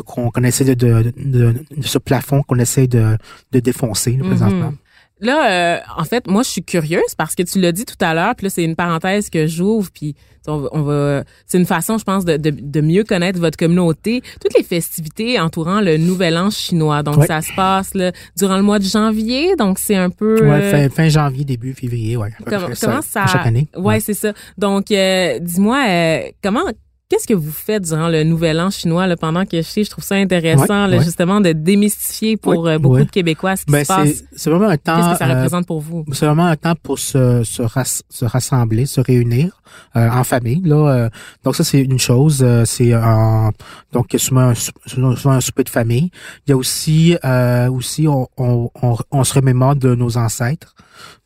[0.00, 3.16] que- qu'on essaie de, de, de, de ce plafond qu'on essaie de,
[3.52, 4.28] de défoncer là, Mhm.
[4.28, 4.72] présentement.
[5.18, 8.12] Là, euh, en fait, moi, je suis curieuse parce que tu l'as dit tout à
[8.12, 10.14] l'heure, puis là, c'est une parenthèse que j'ouvre, puis
[10.46, 13.56] on va, on va- c'est une façon, je pense, de, de, de mieux connaître votre
[13.56, 14.20] communauté.
[14.42, 17.26] Toutes les festivités entourant le Nouvel An chinois, donc Ouais.
[17.26, 20.34] ça se passe là, durant le mois de janvier, donc c'est un peu...
[20.46, 22.28] Ouais, euh, fin, fin janvier, début février, ouais.
[22.44, 23.68] comment ça, Chaque année.
[23.74, 24.34] Ouais, c'est ça.
[24.58, 26.64] Donc, euh, dis-moi, euh, comment
[27.08, 29.90] Qu'est-ce que vous faites durant le Nouvel An chinois là, pendant que je sais, je
[29.90, 31.04] trouve ça intéressant Ouais, là, ouais.
[31.04, 34.24] justement de démystifier pour Ouais, euh, beaucoup de Québécois ce qui Ben, se passe.
[34.34, 34.96] c'est vraiment un temps.
[34.96, 36.04] Qu'est-ce que ça euh, représente pour vous?
[36.12, 39.60] c'est vraiment un temps pour se se, ras- se rassembler, se réunir
[39.94, 40.60] euh, en famille.
[40.64, 41.08] Là, euh,
[41.44, 42.40] donc ça c'est une chose.
[42.42, 43.52] euh, c'est un
[43.92, 46.10] donc il y a souvent un, sou- souvent un souper de famille.
[46.46, 50.74] Il y a aussi euh, aussi on, on, on, on se remémore de nos ancêtres.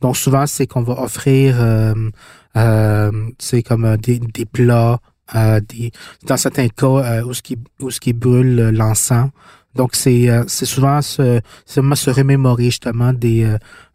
[0.03, 1.95] Donc souvent c'est qu'on va offrir euh,
[2.59, 4.99] euh, c'est comme des, des plats.
[5.35, 5.91] Euh, des,
[6.27, 9.31] dans certains cas euh, où ce qui où ce qui brûle euh, l'encens
[9.75, 13.47] donc c'est euh, c'est souvent se se remémorer justement des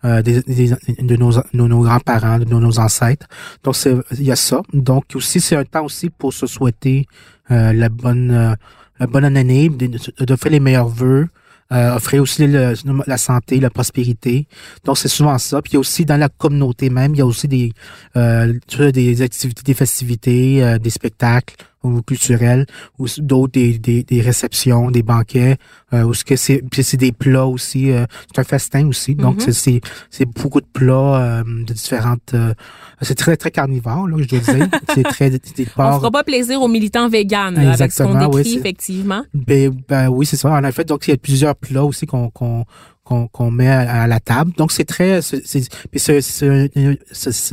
[0.04, 3.28] des, des- de nos, nos, nos grands-parents, de nos, ancêtres.
[3.64, 4.62] Donc c'est il y a ça.
[4.72, 7.08] Donc aussi c'est un temps aussi pour se souhaiter
[7.50, 8.56] la bonne
[9.00, 11.28] la bonne année, de- d'offrir les meilleurs vœux,
[11.74, 14.48] euh, offrir aussi la santé, la prospérité.
[14.84, 15.62] Donc c'est souvent ça.
[15.62, 17.74] Puis aussi dans la communauté même, il y a aussi des
[18.16, 18.54] euh,
[18.92, 22.66] des activités, des festivités, euh, des spectacles ou culturels,
[23.00, 25.58] ou d'autres des, des, des réceptions, des banquets,
[25.94, 29.16] euh, où ce que c'est puis c'est des plats aussi, euh, c'est un festin aussi.
[29.16, 29.42] Donc Mhm.
[29.42, 32.34] c'est c'est c'est beaucoup de plats euh, de différentes.
[32.34, 32.54] euh,
[33.02, 34.68] c'est très très carnivore là, je dois dire.
[34.94, 36.00] c'est très des des On porcs.
[36.00, 39.24] fera pas plaisir aux militants véganes là, avec ce qu'on oui, décrit c'est- effectivement.
[39.34, 40.50] Ben, ben oui, c'est ça.
[40.50, 42.66] En effet, donc il y a plusieurs plats aussi qu'on qu'on
[43.04, 44.52] qu'on qu'on met à, à la table.
[44.58, 46.68] Donc c'est très c'est un,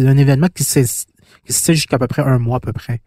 [0.07, 0.85] un événement qui s'est
[1.47, 3.01] qui s'est jusqu'à peu près un mois à peu près.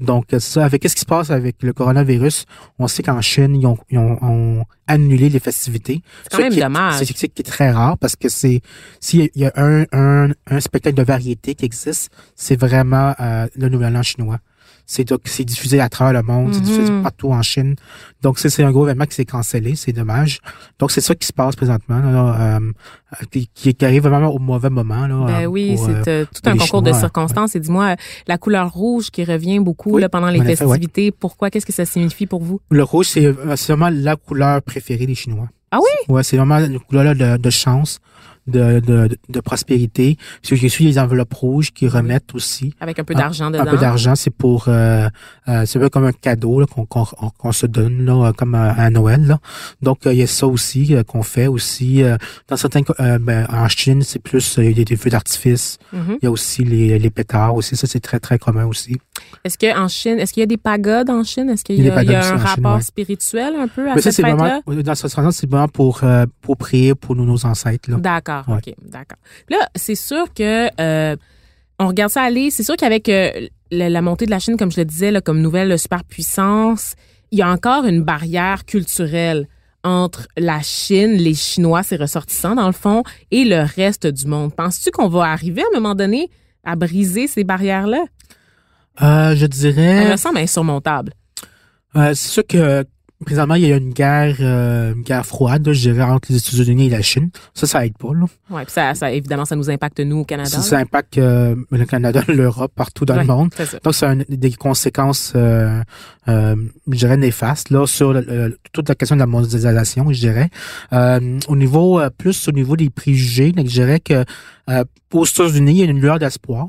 [0.00, 2.46] Donc c'est ça avec qu'est-ce qui se passe avec le coronavirus,
[2.78, 6.02] on sait qu'en Chine ils ont, ils ont, ont annulé les festivités.
[6.22, 6.94] C'est quand Ce même qui est- dommage.
[6.98, 8.62] C'est ce qui est très rare parce que c'est
[9.00, 13.68] s'il y a un, un, un spectacle de variété qui existe, c'est vraiment euh, le
[13.68, 14.38] Nouvel An chinois.
[14.92, 17.76] C'est c'est diffusé à travers le monde, c'est diffusé partout en Chine.
[18.22, 20.40] Donc c'est c'est un gros événement qui s'est cancellé, c'est dommage.
[20.80, 22.60] Donc c'est ça qui se passe présentement, là, euh,
[23.30, 25.06] qui, qui arrive vraiment au mauvais moment.
[25.06, 27.54] Là, Ben euh, oui, pour, euh, c'est euh, tout un concours de Chinois, circonstances.
[27.54, 27.94] Et dis-moi,
[28.26, 30.70] la couleur rouge qui revient beaucoup Oui, là, pendant les en effet, ouais.
[30.70, 31.50] festivités, pourquoi?
[31.50, 32.60] Qu'est-ce que ça signifie pour vous?
[32.70, 35.48] Le rouge, c'est c'est vraiment la couleur préférée des Chinois.
[35.70, 36.12] Ah oui?
[36.12, 38.00] Ouais, c'est vraiment une couleur de chance,
[38.46, 40.16] de, de, de, prospérité.
[40.42, 42.74] Puis J'ai su les enveloppes rouges qui remettent aussi.
[42.80, 43.64] Avec un peu Un- d'argent Un dedans.
[43.70, 45.08] peu d'argent, c'est pour euh,
[45.48, 48.32] euh, c'est un peu comme un cadeau là, qu'on qu'on qu'on se donne là, euh,
[48.32, 49.26] comme à, à Noël.
[49.26, 49.38] Là.
[49.82, 52.02] Donc euh, il y a ça aussi euh, qu'on fait aussi.
[52.02, 52.16] euh,
[52.48, 55.10] dans certains cas, euh, ben, en Chine, c'est plus euh, il y a des feux
[55.10, 55.78] d'artifice.
[55.92, 56.18] Mhm.
[56.22, 57.76] Il y a aussi les, les pétards aussi.
[57.76, 58.96] Ça c'est très très commun aussi.
[59.44, 61.50] Est-ce que en Chine, est-ce qu'il y a des pagodes en Chine?
[61.50, 62.82] Est-ce qu'il y a, il y un Chine, rapport ouais.
[62.82, 64.60] spirituel un peu à Mais ça cette c'est fête-là?
[64.66, 67.96] vraiment dans ce sens c'est vraiment pour euh, pour prier pour nos, nos ancêtres là.
[67.98, 68.56] D'accord, Ouais.
[68.56, 69.18] ok, d'accord.
[69.48, 71.16] Là, c'est sûr que euh,
[71.78, 72.50] on regarde ça aller.
[72.50, 75.20] C'est sûr qu'avec euh, la, la montée de la Chine, comme je le disais, là,
[75.20, 76.94] comme nouvelle superpuissance,
[77.30, 79.46] il y a encore une barrière culturelle
[79.82, 84.54] entre la Chine, les Chinois, ses ressortissants dans le fond, et le reste du monde.
[84.54, 86.30] Penses-tu qu'on va arriver à un moment donné
[86.64, 88.04] à briser ces barrières-là?
[89.02, 91.12] Euh, je Elles dirais me semblent insurmontables.
[91.96, 92.84] Euh, c'est sûr que
[93.24, 96.38] présentement, il y a une guerre, euh, une guerre froide, là, je dirais, entre les
[96.38, 97.30] États-Unis et la Chine.
[97.54, 98.14] Ça, ça aide pas.
[98.14, 98.26] Là.
[98.50, 100.48] Ouais, puis ça, ça, évidemment, ça nous impacte nous au Canada.
[100.48, 103.52] Ça, ça impacte euh, le Canada, l'Europe, partout dans Ouais, le monde.
[103.54, 103.78] ça.
[103.84, 105.82] Donc, ça a des conséquences, euh,
[106.28, 106.56] euh,
[106.90, 108.14] je dirais, néfastes là, sur
[108.72, 110.48] toute la question de la mondialisation, je dirais.
[110.92, 114.24] Euh, au niveau, euh, plus au niveau des préjugés, je dirais que
[114.68, 116.68] euh, aux États-Unis, il y a une lueur d'espoir.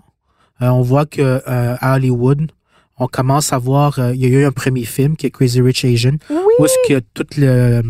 [0.61, 2.51] Euh, on voit que euh, à Hollywood,
[3.03, 5.59] on commence à voir, euh, il y a eu un premier film qui est Crazy
[5.61, 6.35] Rich Asian, Oui.
[6.59, 7.81] où est-ce que tout le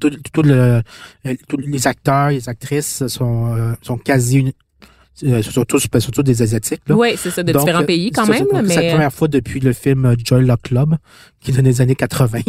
[0.00, 0.82] tout, tout le,
[1.26, 4.54] euh, tous les acteurs, les actrices sont euh, sont quasi
[5.24, 6.94] euh, sont tous ben, sont tous des asiatiques là.
[6.94, 9.72] Oui, c'est ça, de Donc, différents pays quand même, c'est- la première fois depuis le
[9.72, 10.96] film Joy Luck Club,
[11.40, 12.40] qui est dans les années 80.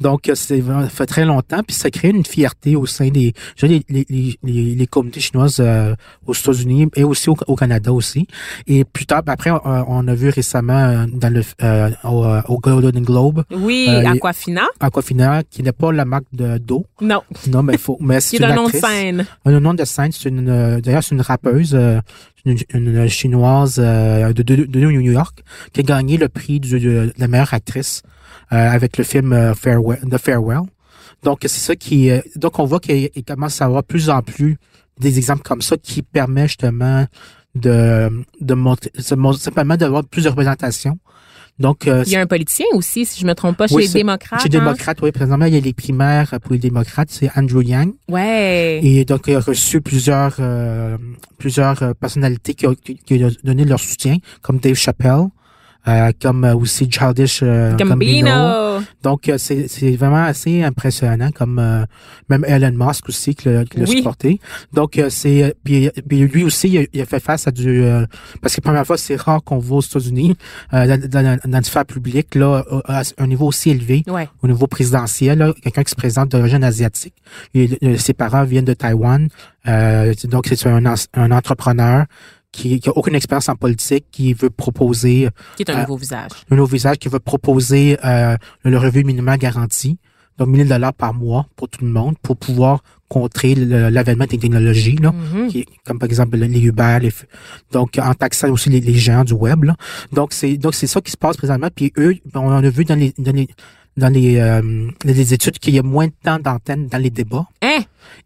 [0.00, 3.82] Donc, euh, c'est fait très longtemps, puis ça crée une fierté au sein des les,
[3.88, 4.06] les,
[4.42, 5.94] les, les communautés chinoises euh,
[6.26, 8.26] aux États-Unis et aussi au, au Canada aussi.
[8.66, 12.42] Et plus tard, après, on, on a vu récemment euh, dans le euh, au, euh,
[12.48, 14.62] au Golden Globe, oui, euh, Aquafina.
[14.80, 16.84] Aquafina, qui n'est pas la marque de d'eau.
[17.00, 19.26] Non, Non, mais faut, mais c'est un nom de scène.
[19.46, 22.00] Le nom de scène, c'est une, d'ailleurs, c'est une rappeuse, euh,
[22.44, 27.12] une, une chinoise euh, de, de, de New York, qui a gagné le prix de,
[27.16, 28.02] la meilleure actrice
[28.52, 30.62] euh, avec le film euh, Farewell, The Farewell.
[31.22, 34.58] Donc, c'est ça qui, donc on voit qu'il il commence à avoir plus en plus
[35.00, 37.06] des exemples comme ça qui permet justement
[37.54, 40.98] de, de montrer, ça, d'avoir plus de représentation.
[41.60, 43.86] Donc, euh, Il y a un politicien aussi, si je me trompe pas, chez Oui,
[43.86, 44.40] les démocrates.
[44.40, 44.50] chez hein?
[44.52, 47.92] les démocrates, oui, présentement, il y a les primaires pour les démocrates, c'est Andrew Yang.
[48.08, 48.80] Ouais.
[48.82, 50.96] Et donc, il a reçu plusieurs euh,
[51.38, 55.28] plusieurs euh, personnalités qui ont, qui, ont donné leur soutien, comme Dave Chappelle,
[56.20, 58.26] comme euh, aussi Childish euh, Gambino.
[58.26, 58.84] Gambino.
[59.02, 61.84] Donc, euh, c'est c'est vraiment assez impressionnant, comme euh,
[62.28, 63.96] même Elon Musk aussi qui l'a qui l'a Oui.
[63.98, 64.40] supporté.
[64.72, 65.54] Donc, c'est...
[65.62, 67.82] Puis, puis lui aussi, il a, il a fait face à du...
[67.84, 68.06] euh,
[68.40, 70.36] parce que première fois, c'est rare qu'on voit aux États-Unis,
[70.72, 74.28] euh, dans, dans, dans sphère publique, là, à un niveau aussi élevé, Ouais.
[74.42, 77.14] au niveau présidentiel, là, quelqu'un qui se présente d'origine asiatique.
[77.54, 77.68] Et,
[77.98, 79.28] ses parents viennent de Taïwan.
[79.68, 80.82] Euh, donc, c'est un,
[81.14, 82.04] un entrepreneur
[82.54, 85.80] qui, qui a aucune expérience en politique, qui veut proposer Qui est un Ah.
[85.82, 86.30] nouveau visage.
[86.50, 89.98] un nouveau visage, qui veut proposer euh, le revenu minimum garanti,
[90.38, 94.96] donc 1000 dollars par mois pour tout le monde, pour pouvoir contrer l'avènement des technologies,
[94.96, 95.48] là, Mhm.
[95.50, 97.12] qui comme par exemple les Uber, les,
[97.70, 99.64] donc en taxant aussi les, les géants du web.
[99.64, 99.76] Là.
[100.12, 101.68] Donc c'est donc c'est ça qui se passe présentement.
[101.74, 103.48] Puis eux, on en a vu dans les dans les
[103.96, 107.46] dans les, euh, les études qu'il y a moins de temps d'antenne dans les débats
[107.62, 107.80] Hein?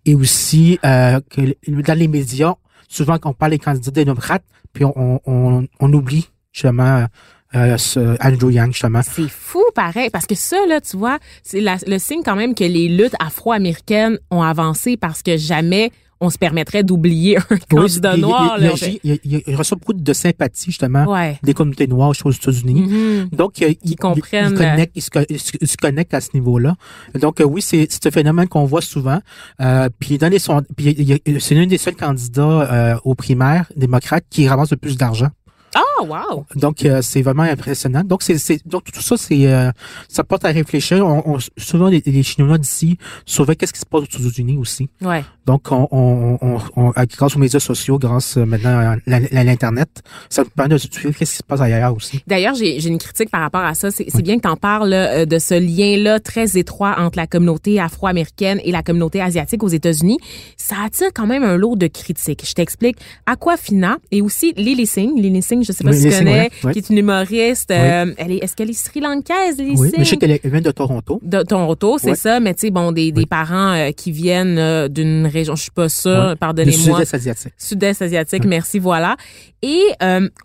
[0.06, 1.42] et aussi euh, que
[1.88, 2.54] dans les médias,
[2.88, 7.06] souvent quand on parle des candidats démocrates, puis on, on, on oublie justement
[7.54, 9.00] euh, ce Andrew Yang justement.
[9.02, 12.64] C'est fou, pareil, parce que ça, là, tu vois, c'est le signe quand même que
[12.64, 18.56] les luttes afro-américaines ont avancé parce que jamais on se permettrait d'oublier un candidat noir.
[18.58, 18.72] il, là.
[19.04, 21.38] il, il- il- reçoit beaucoup de sympathie justement Ouais.
[21.42, 22.82] des communautés noires aux États-Unis.
[22.82, 23.28] Mhm.
[23.32, 26.14] Donc, euh, il, comprennent il, il connecte, il se, co- il se- il se connecte
[26.14, 26.74] à ce niveau-là.
[27.14, 29.20] Donc, euh, oui, c'est un phénomène qu'on voit souvent.
[29.60, 34.70] Euh, puis, dans les c'est l'un des seuls candidats euh, aux primaires démocrates qui ramasse
[34.70, 35.28] le plus d'argent.
[35.74, 36.44] Ah, wow!
[36.56, 38.02] Donc, euh, c'est vraiment impressionnant.
[38.04, 39.70] Donc, c'est, c'est donc tout ça, c'est euh,
[40.08, 41.06] ça porte à réfléchir.
[41.06, 44.88] On, on- souvent, les, les Chinois d'ici surveillent qu'est-ce qui se passe aux États-Unis aussi.
[45.00, 45.24] Ouais.
[45.46, 50.50] Donc, on, on, on, grâce aux médias sociaux, grâce euh, maintenant à, l'Internet, ça nous
[50.50, 52.22] permet de suivre qu'est-ce qui se passe ailleurs aussi.
[52.26, 53.90] D'ailleurs, j'ai j'ai une critique par rapport à ça.
[53.90, 57.18] C'est c'est bien que tu en parles là, euh, de ce lien-là très étroit entre
[57.18, 60.18] la communauté afro-américaine et la communauté asiatique aux États-Unis.
[60.56, 62.44] Ça attire quand même un lot de critiques.
[62.46, 62.96] Je t'explique.
[63.26, 65.12] Aquafina et aussi Lily Singh.
[65.16, 66.72] Lily Singh, je sais pas Oui, si tu connais, ouais, ouais.
[66.72, 67.70] qui est une humoriste.
[67.70, 70.50] euh, elle est, est-ce qu'elle est sri lankaise, Lily Oui, mais je sais qu'elle elle
[70.50, 71.20] vient de Toronto.
[71.22, 72.14] de Toronto, c'est Ouais.
[72.16, 75.62] ça, mais tu sais, bon, des, des parents euh, qui viennent euh, d'une région, je
[75.62, 77.52] suis pas sûre, pardonnez-moi, sud-est asiatique.
[77.58, 79.16] sud-est asiatique, merci, voilà.
[79.62, 79.80] Et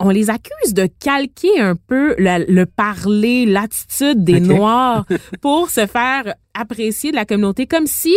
[0.00, 4.40] on les accuse de calquer un peu le, le parler, l'attitude des.
[4.40, 5.06] Noirs
[5.40, 8.14] pour se faire apprécier de la communauté, comme si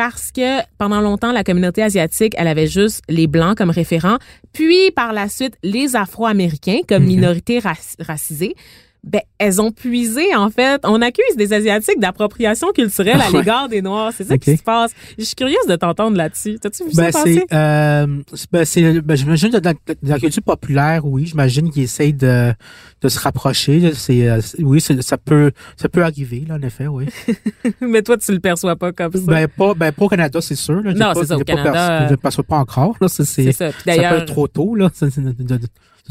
[0.00, 4.16] parce que pendant longtemps, la communauté asiatique, elle avait juste les Blancs comme référents,
[4.54, 7.08] puis par la suite, les Afro-Américains comme Mhm.
[7.08, 8.54] minorité raci- racisée.
[9.02, 10.82] Ben, elles ont puisé, en fait.
[10.84, 14.12] On accuse des Asiatiques d'appropriation culturelle à l'égard des Noirs.
[14.14, 14.90] C'est ça qui se passe.
[15.18, 16.58] Je suis curieuse de t'entendre là-dessus.
[16.60, 17.44] T'as-tu vu Ben, ça passer?
[17.52, 18.06] euh,
[18.52, 22.52] ben, c'est, ben, j'imagine que dans, dans la culture populaire, oui, j'imagine qu'ils essayent de,
[23.00, 23.92] de se rapprocher.
[23.94, 27.06] C'est, euh, oui, ça peut, ça peut arriver, là, en effet, oui.
[27.80, 29.18] Mais toi, tu le perçois pas comme ça.
[29.24, 30.82] Ben, pas, ben, pas au Canada, c'est sûr.
[30.82, 30.92] Là.
[30.92, 33.08] Non, pas- c'est ça, au pas Canada, perçu- Je ne perçois pas encore, là.
[33.08, 33.42] C'est, ça.
[33.42, 33.70] Puis ça
[34.10, 34.90] peut être trop tôt, là,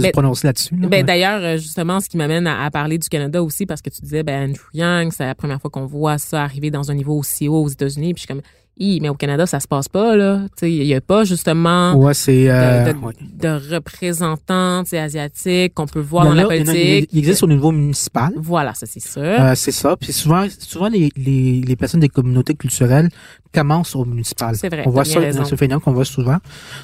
[0.04, 0.76] se prononcer là-dessus.
[0.76, 1.04] Là, Ben ouais.
[1.04, 4.02] d'ailleurs, euh, justement, ce qui m'amène à, à parler du Canada aussi, parce que tu
[4.02, 7.18] disais, ben Andrew Yang, c'est la première fois qu'on voit ça arriver dans un niveau
[7.18, 8.14] aussi haut aux États-Unis.
[8.14, 8.42] Puis je suis comme,
[8.82, 10.42] Hi, mais au Canada, ça se passe pas là.
[10.62, 13.14] Il y a pas justement ouais, c'est, euh, de, de- ouais.
[13.20, 17.10] de représentants asiatiques qu'on peut voir dans la a- il politique.
[17.12, 18.32] Il existe au niveau municipal.
[18.38, 19.22] Voilà, ça c'est sûr.
[19.22, 19.98] Euh, c'est ça.
[19.98, 23.10] Puis souvent, souvent les, les, les personnes des communautés culturelles
[23.54, 24.56] commencent au municipal.
[24.56, 25.44] C'est vrai, On voit ça, raison.
[25.44, 26.38] ce phénomène qu'on voit souvent.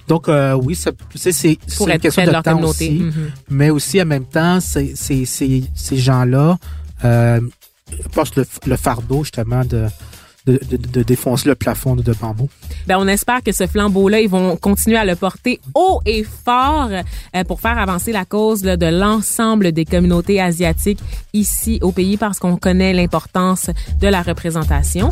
[0.09, 2.87] Donc euh, oui, ça, c'est c'est c'est pour une question de de leur temps communauté.
[2.89, 3.13] aussi, Mhm.
[3.51, 6.57] mais aussi en même temps, c'est c'est c'est ces gens-là
[7.05, 7.39] euh,
[8.13, 9.85] portent le, le fardeau justement de
[10.45, 12.49] de, de, défoncer le plafond de, de bambou.
[12.87, 16.89] Ben, on espère que ce flambeau-là, ils vont continuer à le porter haut et fort
[16.91, 20.99] euh, pour faire avancer la cause de l'ensemble des communautés asiatiques
[21.33, 23.69] ici au pays parce qu'on connaît l'importance
[23.99, 25.09] de la représentation.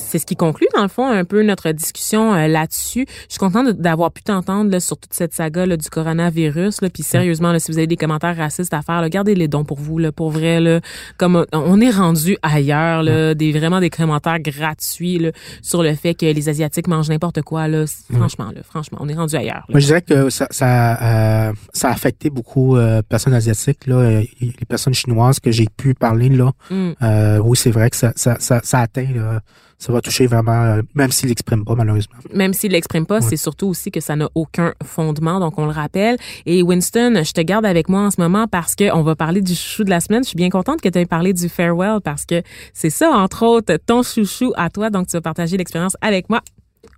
[0.00, 3.06] C'est ce qui conclut, dans le fond, un peu notre discussion euh, là-dessus.
[3.08, 6.80] Je suis contente d'avoir pu t'entendre là, sur toute cette saga là, du coronavirus.
[6.80, 9.48] Là, puis sérieusement, là, si vous avez des commentaires racistes à faire, là, gardez les
[9.48, 10.60] dons pour vous, là, pour vrai.
[10.60, 10.80] Là,
[11.18, 15.30] comme euh, on est rendu ailleurs, là, des vraiment des commentaires gratuits là,
[15.62, 17.68] sur le fait que les Asiatiques mangent n'importe quoi.
[17.68, 19.64] Là, franchement, là, franchement, on est rendu ailleurs.
[19.68, 19.70] là.
[19.70, 23.96] Moi, je dirais que ça, ça, euh, ça a affecté beaucoup euh, personnes asiatiques, là,
[23.96, 26.52] euh, les personnes chinoises que j'ai pu parler là.
[26.70, 26.90] Mm.
[27.02, 29.40] Euh, oui, c'est vrai que ça, ça, ça, ça atteint, là,
[29.80, 32.16] ça va toucher vraiment, euh, même s'ils l'expriment pas malheureusement.
[32.34, 35.72] même s'il l'exprime pas, c'est surtout aussi que ça n'a aucun fondement, donc on le
[35.72, 36.18] rappelle.
[36.44, 39.40] Et Winston, je te garde avec moi en ce moment parce que on va parler
[39.40, 40.22] du chouchou de la semaine.
[40.22, 42.42] Je suis bien contente que tu aies parlé du farewell parce que
[42.74, 46.42] c'est ça, entre autres, ton chouchou à toi, donc tu vas partager l'expérience avec moi.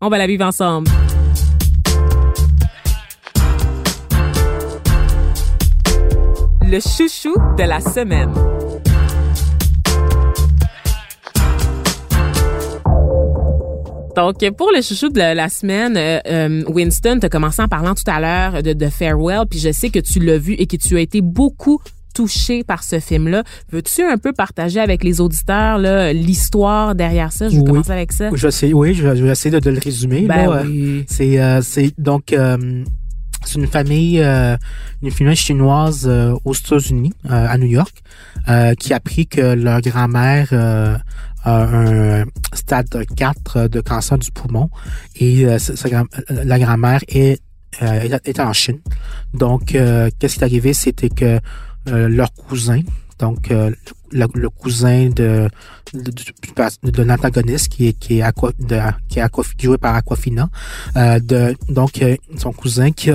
[0.00, 0.90] On va la vivre ensemble.
[6.62, 8.51] Le chouchou de la semaine.
[14.16, 17.94] Donc, pour le chouchou de la, la semaine, euh, euh, Winston, t'as commencé en parlant
[17.94, 20.76] tout à l'heure de, de Farewell, puis je sais que tu l'as vu et que
[20.76, 21.80] tu as été beaucoup
[22.14, 23.42] touché par ce film-là.
[23.70, 27.48] Veux-tu un peu partager avec les auditeurs là, l'histoire derrière ça?
[27.48, 27.68] Je vais Oui.
[27.70, 28.28] commencer avec ça.
[28.34, 30.26] Je sais, oui, je, je vais essayer de, de le résumer.
[30.26, 31.06] Ben oui.
[31.08, 32.84] C'est, euh, c'est donc euh,
[33.46, 34.56] c'est une famille, euh,
[35.02, 38.02] une famille chinoise euh, aux États-Unis, euh, à New York,
[38.48, 40.96] euh, qui a appris que leur grand-mère euh,
[41.44, 42.24] un
[42.54, 44.70] stade 4 de cancer du poumon
[45.16, 47.40] et euh, grand- la grand-mère est,
[47.82, 48.80] euh, est en Chine.
[49.34, 51.40] Donc, euh, qu'est-ce qui est arrivé, c'était que
[51.88, 52.80] euh, leur cousin,
[53.18, 53.70] donc euh,
[54.12, 55.48] le, le cousin de
[55.94, 58.78] de, de, de l'antagoniste qui est qui est Aqua, de,
[59.08, 60.48] qui est Aqua- joué par Aquafina,
[60.96, 63.10] euh, de donc euh, son cousin qui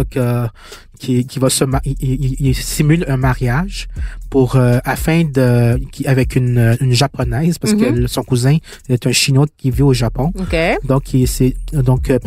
[1.00, 3.88] qui, qui va se il, il- il simule un mariage
[4.32, 8.58] pour euh, afin de qui, avec une, une japonaise parce que le- son cousin
[8.90, 10.56] est un chinois qui vit au Japon OK.
[10.86, 12.18] donc il c'est donc euh,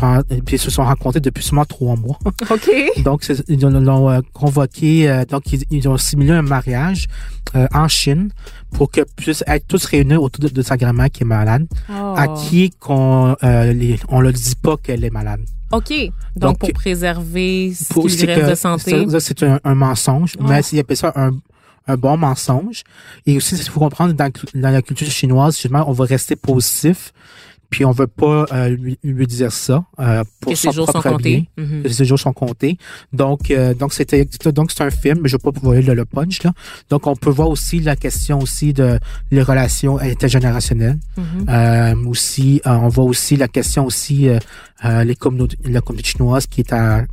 [0.49, 2.17] ils se sont rencontrés depuis seulement trois mois
[2.49, 2.69] OK.
[3.03, 7.07] donc, ils l'ont euh, convoqué, euh, donc ils, ils ont simulé un mariage
[7.55, 8.29] euh, en Chine
[8.71, 12.13] pour que puissent être tous réunis autour de, de sa grand-mère qui est malade, Oh.
[12.17, 15.41] à qui qu'on euh, les- on le dit pas qu'elle est malade.
[15.71, 15.89] OK.
[15.89, 19.05] Donc, Donc, pour préserver ce Pour- que- de santé.
[19.19, 20.43] C'est un, un mensonge, Oh.
[20.47, 21.31] mais ils appellent ça un,
[21.87, 22.83] un bon mensonge.
[23.25, 27.13] Et aussi, il faut comprendre, dans, dans la culture chinoise, justement, on va rester positif,
[27.71, 30.85] puis on veut pas euh, lui, lui dire ça euh, pour Que son ses jours
[30.85, 31.45] sont propre bien.
[31.55, 31.81] comptés.
[31.83, 32.77] Que ces jours sont comptés.
[33.13, 36.05] Donc, euh, donc c'était donc c'est un film, mais je vais pas voyez le, le
[36.05, 36.51] punch là.
[36.89, 38.99] Donc, on peut voir aussi la question aussi de
[39.31, 40.99] les relations intergénérationnelles.
[41.17, 41.45] Mhm.
[41.49, 46.45] Euh, aussi, euh, on voit aussi la question aussi euh, les communautés, la communauté chinoise
[46.47, 47.05] qui est à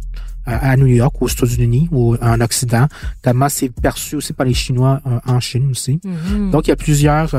[0.51, 2.87] à New York, aux États-Unis ou en Occident,
[3.23, 6.01] comment c'est perçu aussi par les Chinois euh, en Chine aussi.
[6.03, 6.51] Mhm.
[6.53, 7.35] Donc il y a plusieurs.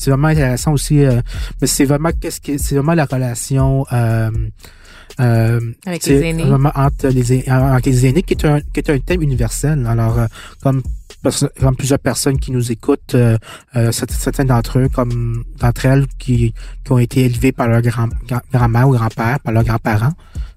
[0.00, 1.20] C'est vraiment intéressant aussi, euh,
[1.60, 3.84] mais c'est vraiment qu'est-ce que c'est vraiment la relation.
[3.92, 4.30] Euh,
[5.20, 6.44] euh, Avec c'est les aînés.
[6.44, 9.84] Vraiment entre les, aînés- entre les aînés, qui est un, qui est un thème universel.
[9.86, 10.26] Alors, euh,
[10.62, 10.82] comme,
[11.60, 13.36] comme plusieurs personnes qui nous écoutent, euh,
[13.76, 18.08] euh, certains d'entre eux, comme d'entre elles, qui, qui ont été élevées par leur grand,
[18.26, 20.14] grand- grand-mère ou grand-père, par leurs grands-parents.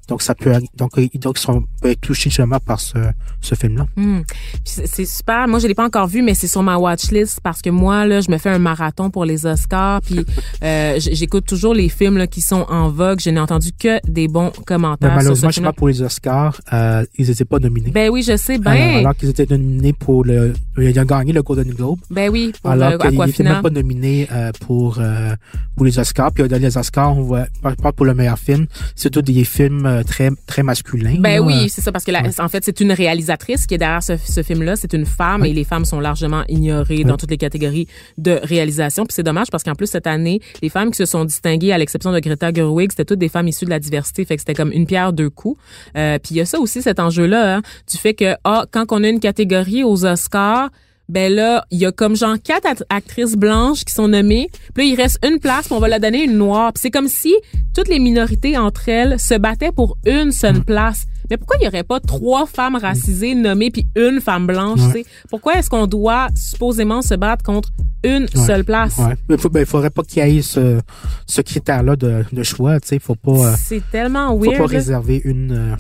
[0.07, 2.97] Donc, ça peut, donc, euh, donc, ils sont, peuvent être touchés justement par ce,
[3.41, 3.85] ce film-là.
[3.95, 4.21] Hmm.
[4.63, 5.47] Puis C'est super.
[5.47, 8.21] Moi, je l'ai pas encore vu, mais c'est sur ma watchlist parce que moi, là,
[8.21, 10.01] je me fais un marathon pour les Oscars.
[10.01, 10.25] Puis
[10.63, 13.19] euh, j'écoute toujours les films là, qui sont en vogue.
[13.21, 15.65] Je n'ai entendu que des bons Mais commentaires sur malheureusement, ce je sais film.
[15.65, 17.91] pas pour les Oscars, euh, ils n'étaient pas nominés.
[17.91, 18.99] Ben oui, je sais bien.
[18.99, 21.99] alors qu'ils étaient nominés pour le, ils ont gagné le Golden Globe.
[22.09, 25.35] ben oui, pour alors euh, qu'ils n'étaient même pas nominés euh, pour euh,
[25.75, 26.31] pour les Oscars.
[26.31, 29.43] Puis dans les Oscars, on voit pas, pas pour le meilleur film, c'est tous des
[29.43, 31.15] films euh, très très masculins.
[31.19, 31.41] Ben là.
[31.41, 32.39] oui, c'est ça parce que la- ouais.
[32.39, 35.53] en fait c'est une réalisatrice qui est derrière ce, ce film-là, c'est une femme et
[35.53, 37.87] les femmes sont largement ignorées dans toutes les catégories
[38.17, 39.05] de réalisation.
[39.05, 41.77] Puis c'est dommage parce qu'en plus cette année, les femmes qui se sont distinguées à
[41.77, 44.53] l'exception de Greta Gerwig, c'était toutes des femmes issues de la diversité, fait que c'était
[44.53, 45.59] comme une pierre deux coups.
[45.97, 48.85] Euh, puis il y a ça aussi cet enjeu-là hein, du fait que ah quand
[48.91, 50.69] on a une catégorie aux Oscars
[51.09, 54.49] ben là, il y a comme genre quatre act- actrices blanches qui sont nommées.
[54.73, 56.71] Puis là, il reste une place, puis on va la donner une noire.
[56.73, 57.33] Puis c'est comme si
[57.75, 60.63] toutes les minorités entre elles se battaient pour une seule Mm.
[60.63, 61.05] place.
[61.29, 64.85] Mais pourquoi il y aurait pas trois femmes racisées nommées puis une femme blanche, Ouais.
[64.87, 65.05] tu sais?
[65.29, 67.69] Pourquoi est-ce qu'on doit supposément se battre contre
[68.03, 68.45] une Ouais.
[68.45, 68.97] seule place?
[68.97, 69.37] Ouais.
[69.37, 70.79] Faut, ben, faudrait pas qu'il y ait ce,
[71.25, 72.79] ce critère-là de, de choix.
[72.81, 74.57] Tu sais, faut pas, euh, C'est tellement faut weird.
[74.57, 74.67] pas là.
[74.67, 75.75] réserver une, euh,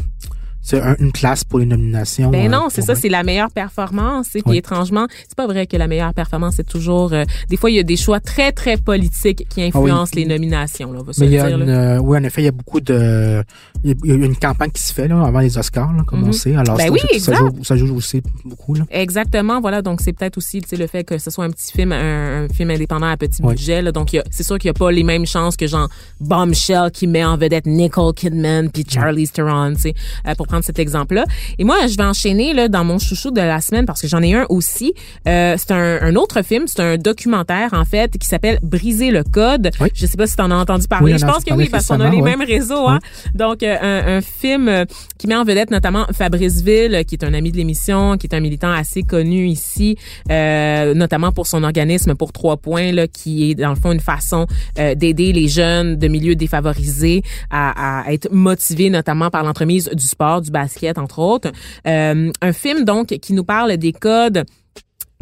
[0.63, 2.31] c'est un- une place pour les nominations.
[2.31, 4.29] Ben euh, non, c'est ça, c'est la meilleure performance.
[4.35, 4.57] Et puis Oui.
[4.57, 7.13] étrangement, c'est pas vrai que la meilleure performance c'est toujours.
[7.13, 10.91] euh, des fois, il y a des choix très très politiques qui influencent les nominations.
[10.91, 11.57] Là, on va se Ah Mais il y le a dire.
[11.59, 13.43] une, euh, oui, en effet, il y a beaucoup de,
[13.83, 16.29] il y a- une campagne qui se fait là avant les Oscars, là, comme Mhm.
[16.29, 16.55] on sait.
[16.55, 18.85] Alors, Ben oui, ça, joue, ça joue aussi beaucoup là.
[18.89, 19.81] Exactement, voilà.
[19.81, 22.71] Donc c'est peut-être aussi le fait que ce soit un petit film, un, un film
[22.71, 23.81] indépendant à petit budget.
[23.81, 25.89] Là, donc c'est sûr qu'il n'y a pas les mêmes chances que genre
[26.21, 29.93] Bombshell qui met en vedette Nicole Kidman puis Charlize Theron, tu sais,
[30.27, 31.25] euh, pour prendre cet exemple-là.
[31.57, 34.21] Et moi, je vais enchaîner là dans mon chouchou de la semaine parce que j'en
[34.21, 34.93] ai un aussi.
[35.27, 39.23] Euh, c'est un, un autre film, c'est un documentaire en fait qui s'appelle Briser le
[39.23, 39.71] code.
[39.81, 39.89] Oui.
[39.95, 41.13] Je sais pas si tu en as entendu parler.
[41.13, 42.35] Oui, je pense que oui parce qu'on a les ouais.
[42.37, 42.87] mêmes réseaux.
[42.87, 42.99] Hein?
[43.33, 44.85] Donc euh, un, un film euh,
[45.17, 48.35] qui met en vedette notamment Fabrice Ville, qui est un ami de l'émission, qui est
[48.35, 49.97] un militant assez connu ici,
[50.29, 53.99] euh, notamment pour son organisme pour trois points, là, qui est dans le fond une
[53.99, 54.45] façon
[54.77, 60.05] euh, d'aider les jeunes de milieux défavorisés à, à être motivés notamment par l'entremise du
[60.05, 61.51] sport, du basket entre autres.
[61.87, 64.45] Euh, un film donc qui nous parle des codes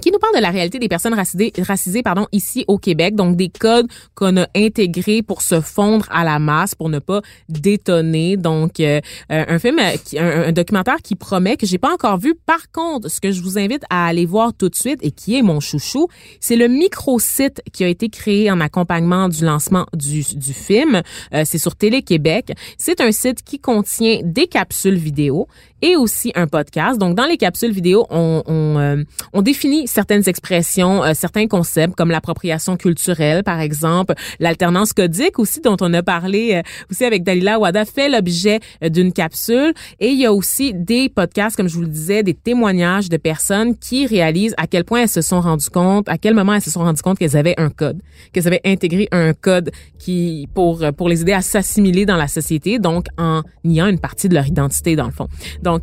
[0.01, 3.49] qui nous parle de la réalité des personnes racisées, pardon, ici au Québec, donc des
[3.49, 8.37] codes qu'on a intégrés pour se fondre à la masse, pour ne pas détonner.
[8.37, 8.99] Donc, euh,
[9.31, 12.35] euh, un film, qui, un, documentaire qui promet que j'ai pas encore vu.
[12.45, 15.37] Par contre, ce que je vous invite à aller voir tout de suite et qui
[15.37, 16.07] est mon chouchou,
[16.39, 21.01] c'est le micro-site qui a été créé en accompagnement du lancement du, du film.
[21.33, 22.53] Euh, c'est sur Télé-Québec.
[22.77, 25.47] C'est un site qui contient des capsules vidéo
[25.81, 26.99] et aussi un podcast.
[26.99, 29.03] Donc, dans les capsules vidéo, on, on, euh,
[29.33, 35.61] on définit certaines expressions, euh, certains concepts comme l'appropriation culturelle, par exemple, l'alternance codique aussi,
[35.61, 39.73] dont on a parlé euh, aussi avec Dalila Wada, fait l'objet d'une capsule.
[39.99, 43.17] Et il y a aussi des podcasts, comme je vous le disais, des témoignages de
[43.17, 46.61] personnes qui réalisent à quel point elles se sont rendues compte, à quel moment elles
[46.61, 48.01] se sont rendues compte qu'elles avaient un code,
[48.33, 52.79] qu'elles avaient intégré un code qui pour pour les aider à s'assimiler dans la société,
[52.79, 55.27] donc en niant une partie de leur identité dans le fond.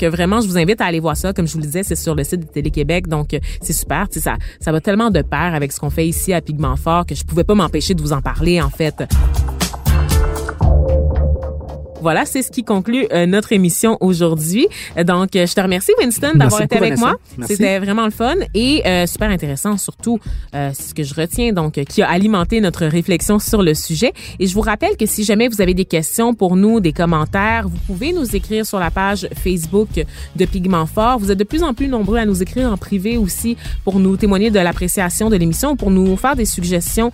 [0.02, 1.32] Vraiment, je vous invite à aller voir ça.
[1.32, 4.06] Comme je vous le disais, c'est sur le site de Télé-Québec, donc c'est super.
[4.10, 7.14] Ça, ça va tellement de pair avec ce qu'on fait ici à Pigment Fort que
[7.14, 9.04] je pouvais pas m'empêcher de vous en parler en fait.
[12.00, 14.68] Voilà, c'est ce qui conclut euh, notre émission aujourd'hui.
[15.04, 17.16] Donc, euh, je te remercie, Winston, d'avoir été avec moi.
[17.44, 20.20] C'était vraiment le fun et euh, super intéressant, surtout,
[20.52, 24.12] c'est ce que je retiens, donc, qui a alimenté notre réflexion sur le sujet.
[24.38, 27.68] Et je vous rappelle que si jamais vous avez des questions pour nous, des commentaires,
[27.68, 29.88] vous pouvez nous écrire sur la page Facebook
[30.36, 31.18] de Pigment Fort.
[31.18, 34.16] Vous êtes de plus en plus nombreux à nous écrire en privé aussi pour nous
[34.16, 37.10] témoigner de l'appréciation de l'émission, pour nous faire des suggestions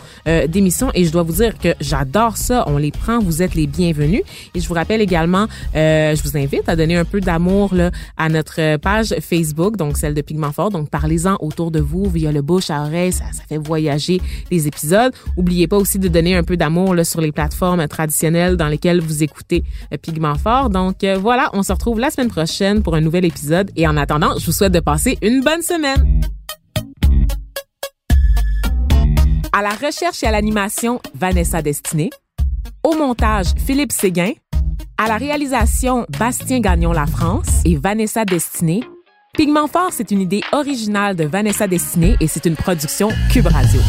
[0.49, 0.91] d'émissions.
[0.95, 2.64] Et je dois vous dire que j'adore ça.
[2.66, 3.18] On les prend.
[3.18, 4.22] Vous êtes les bienvenus.
[4.55, 7.72] Et je vous rappelle également, euh, je vous invite à donner un peu d'amour
[8.16, 10.70] à notre page Facebook, donc celle de Pigment Fort.
[10.70, 14.20] Donc parlez-en autour de vous via le bouche à oreille, ça, fait voyager
[14.51, 15.12] les épisodes.
[15.37, 19.22] Oubliez pas aussi de donner un peu d'amour sur les plateformes traditionnelles dans lesquelles vous
[19.22, 20.70] écoutez euh, Pigment Fort.
[20.70, 23.70] Donc euh, voilà, on se retrouve la semaine prochaine pour un nouvel épisode.
[23.77, 26.20] Et en attendant, je vous souhaite de passer une bonne semaine.
[29.53, 32.11] À la recherche et à l'animation, Vanessa Destinée.
[32.85, 34.32] Au montage, Philippe Séguin.
[34.99, 38.82] À la réalisation, Bastien Gagnon La France et Vanessa Destinée.
[39.32, 43.80] Pigment Fort, c'est une idée originale de Vanessa Destinée et c'est une production Cube Radio.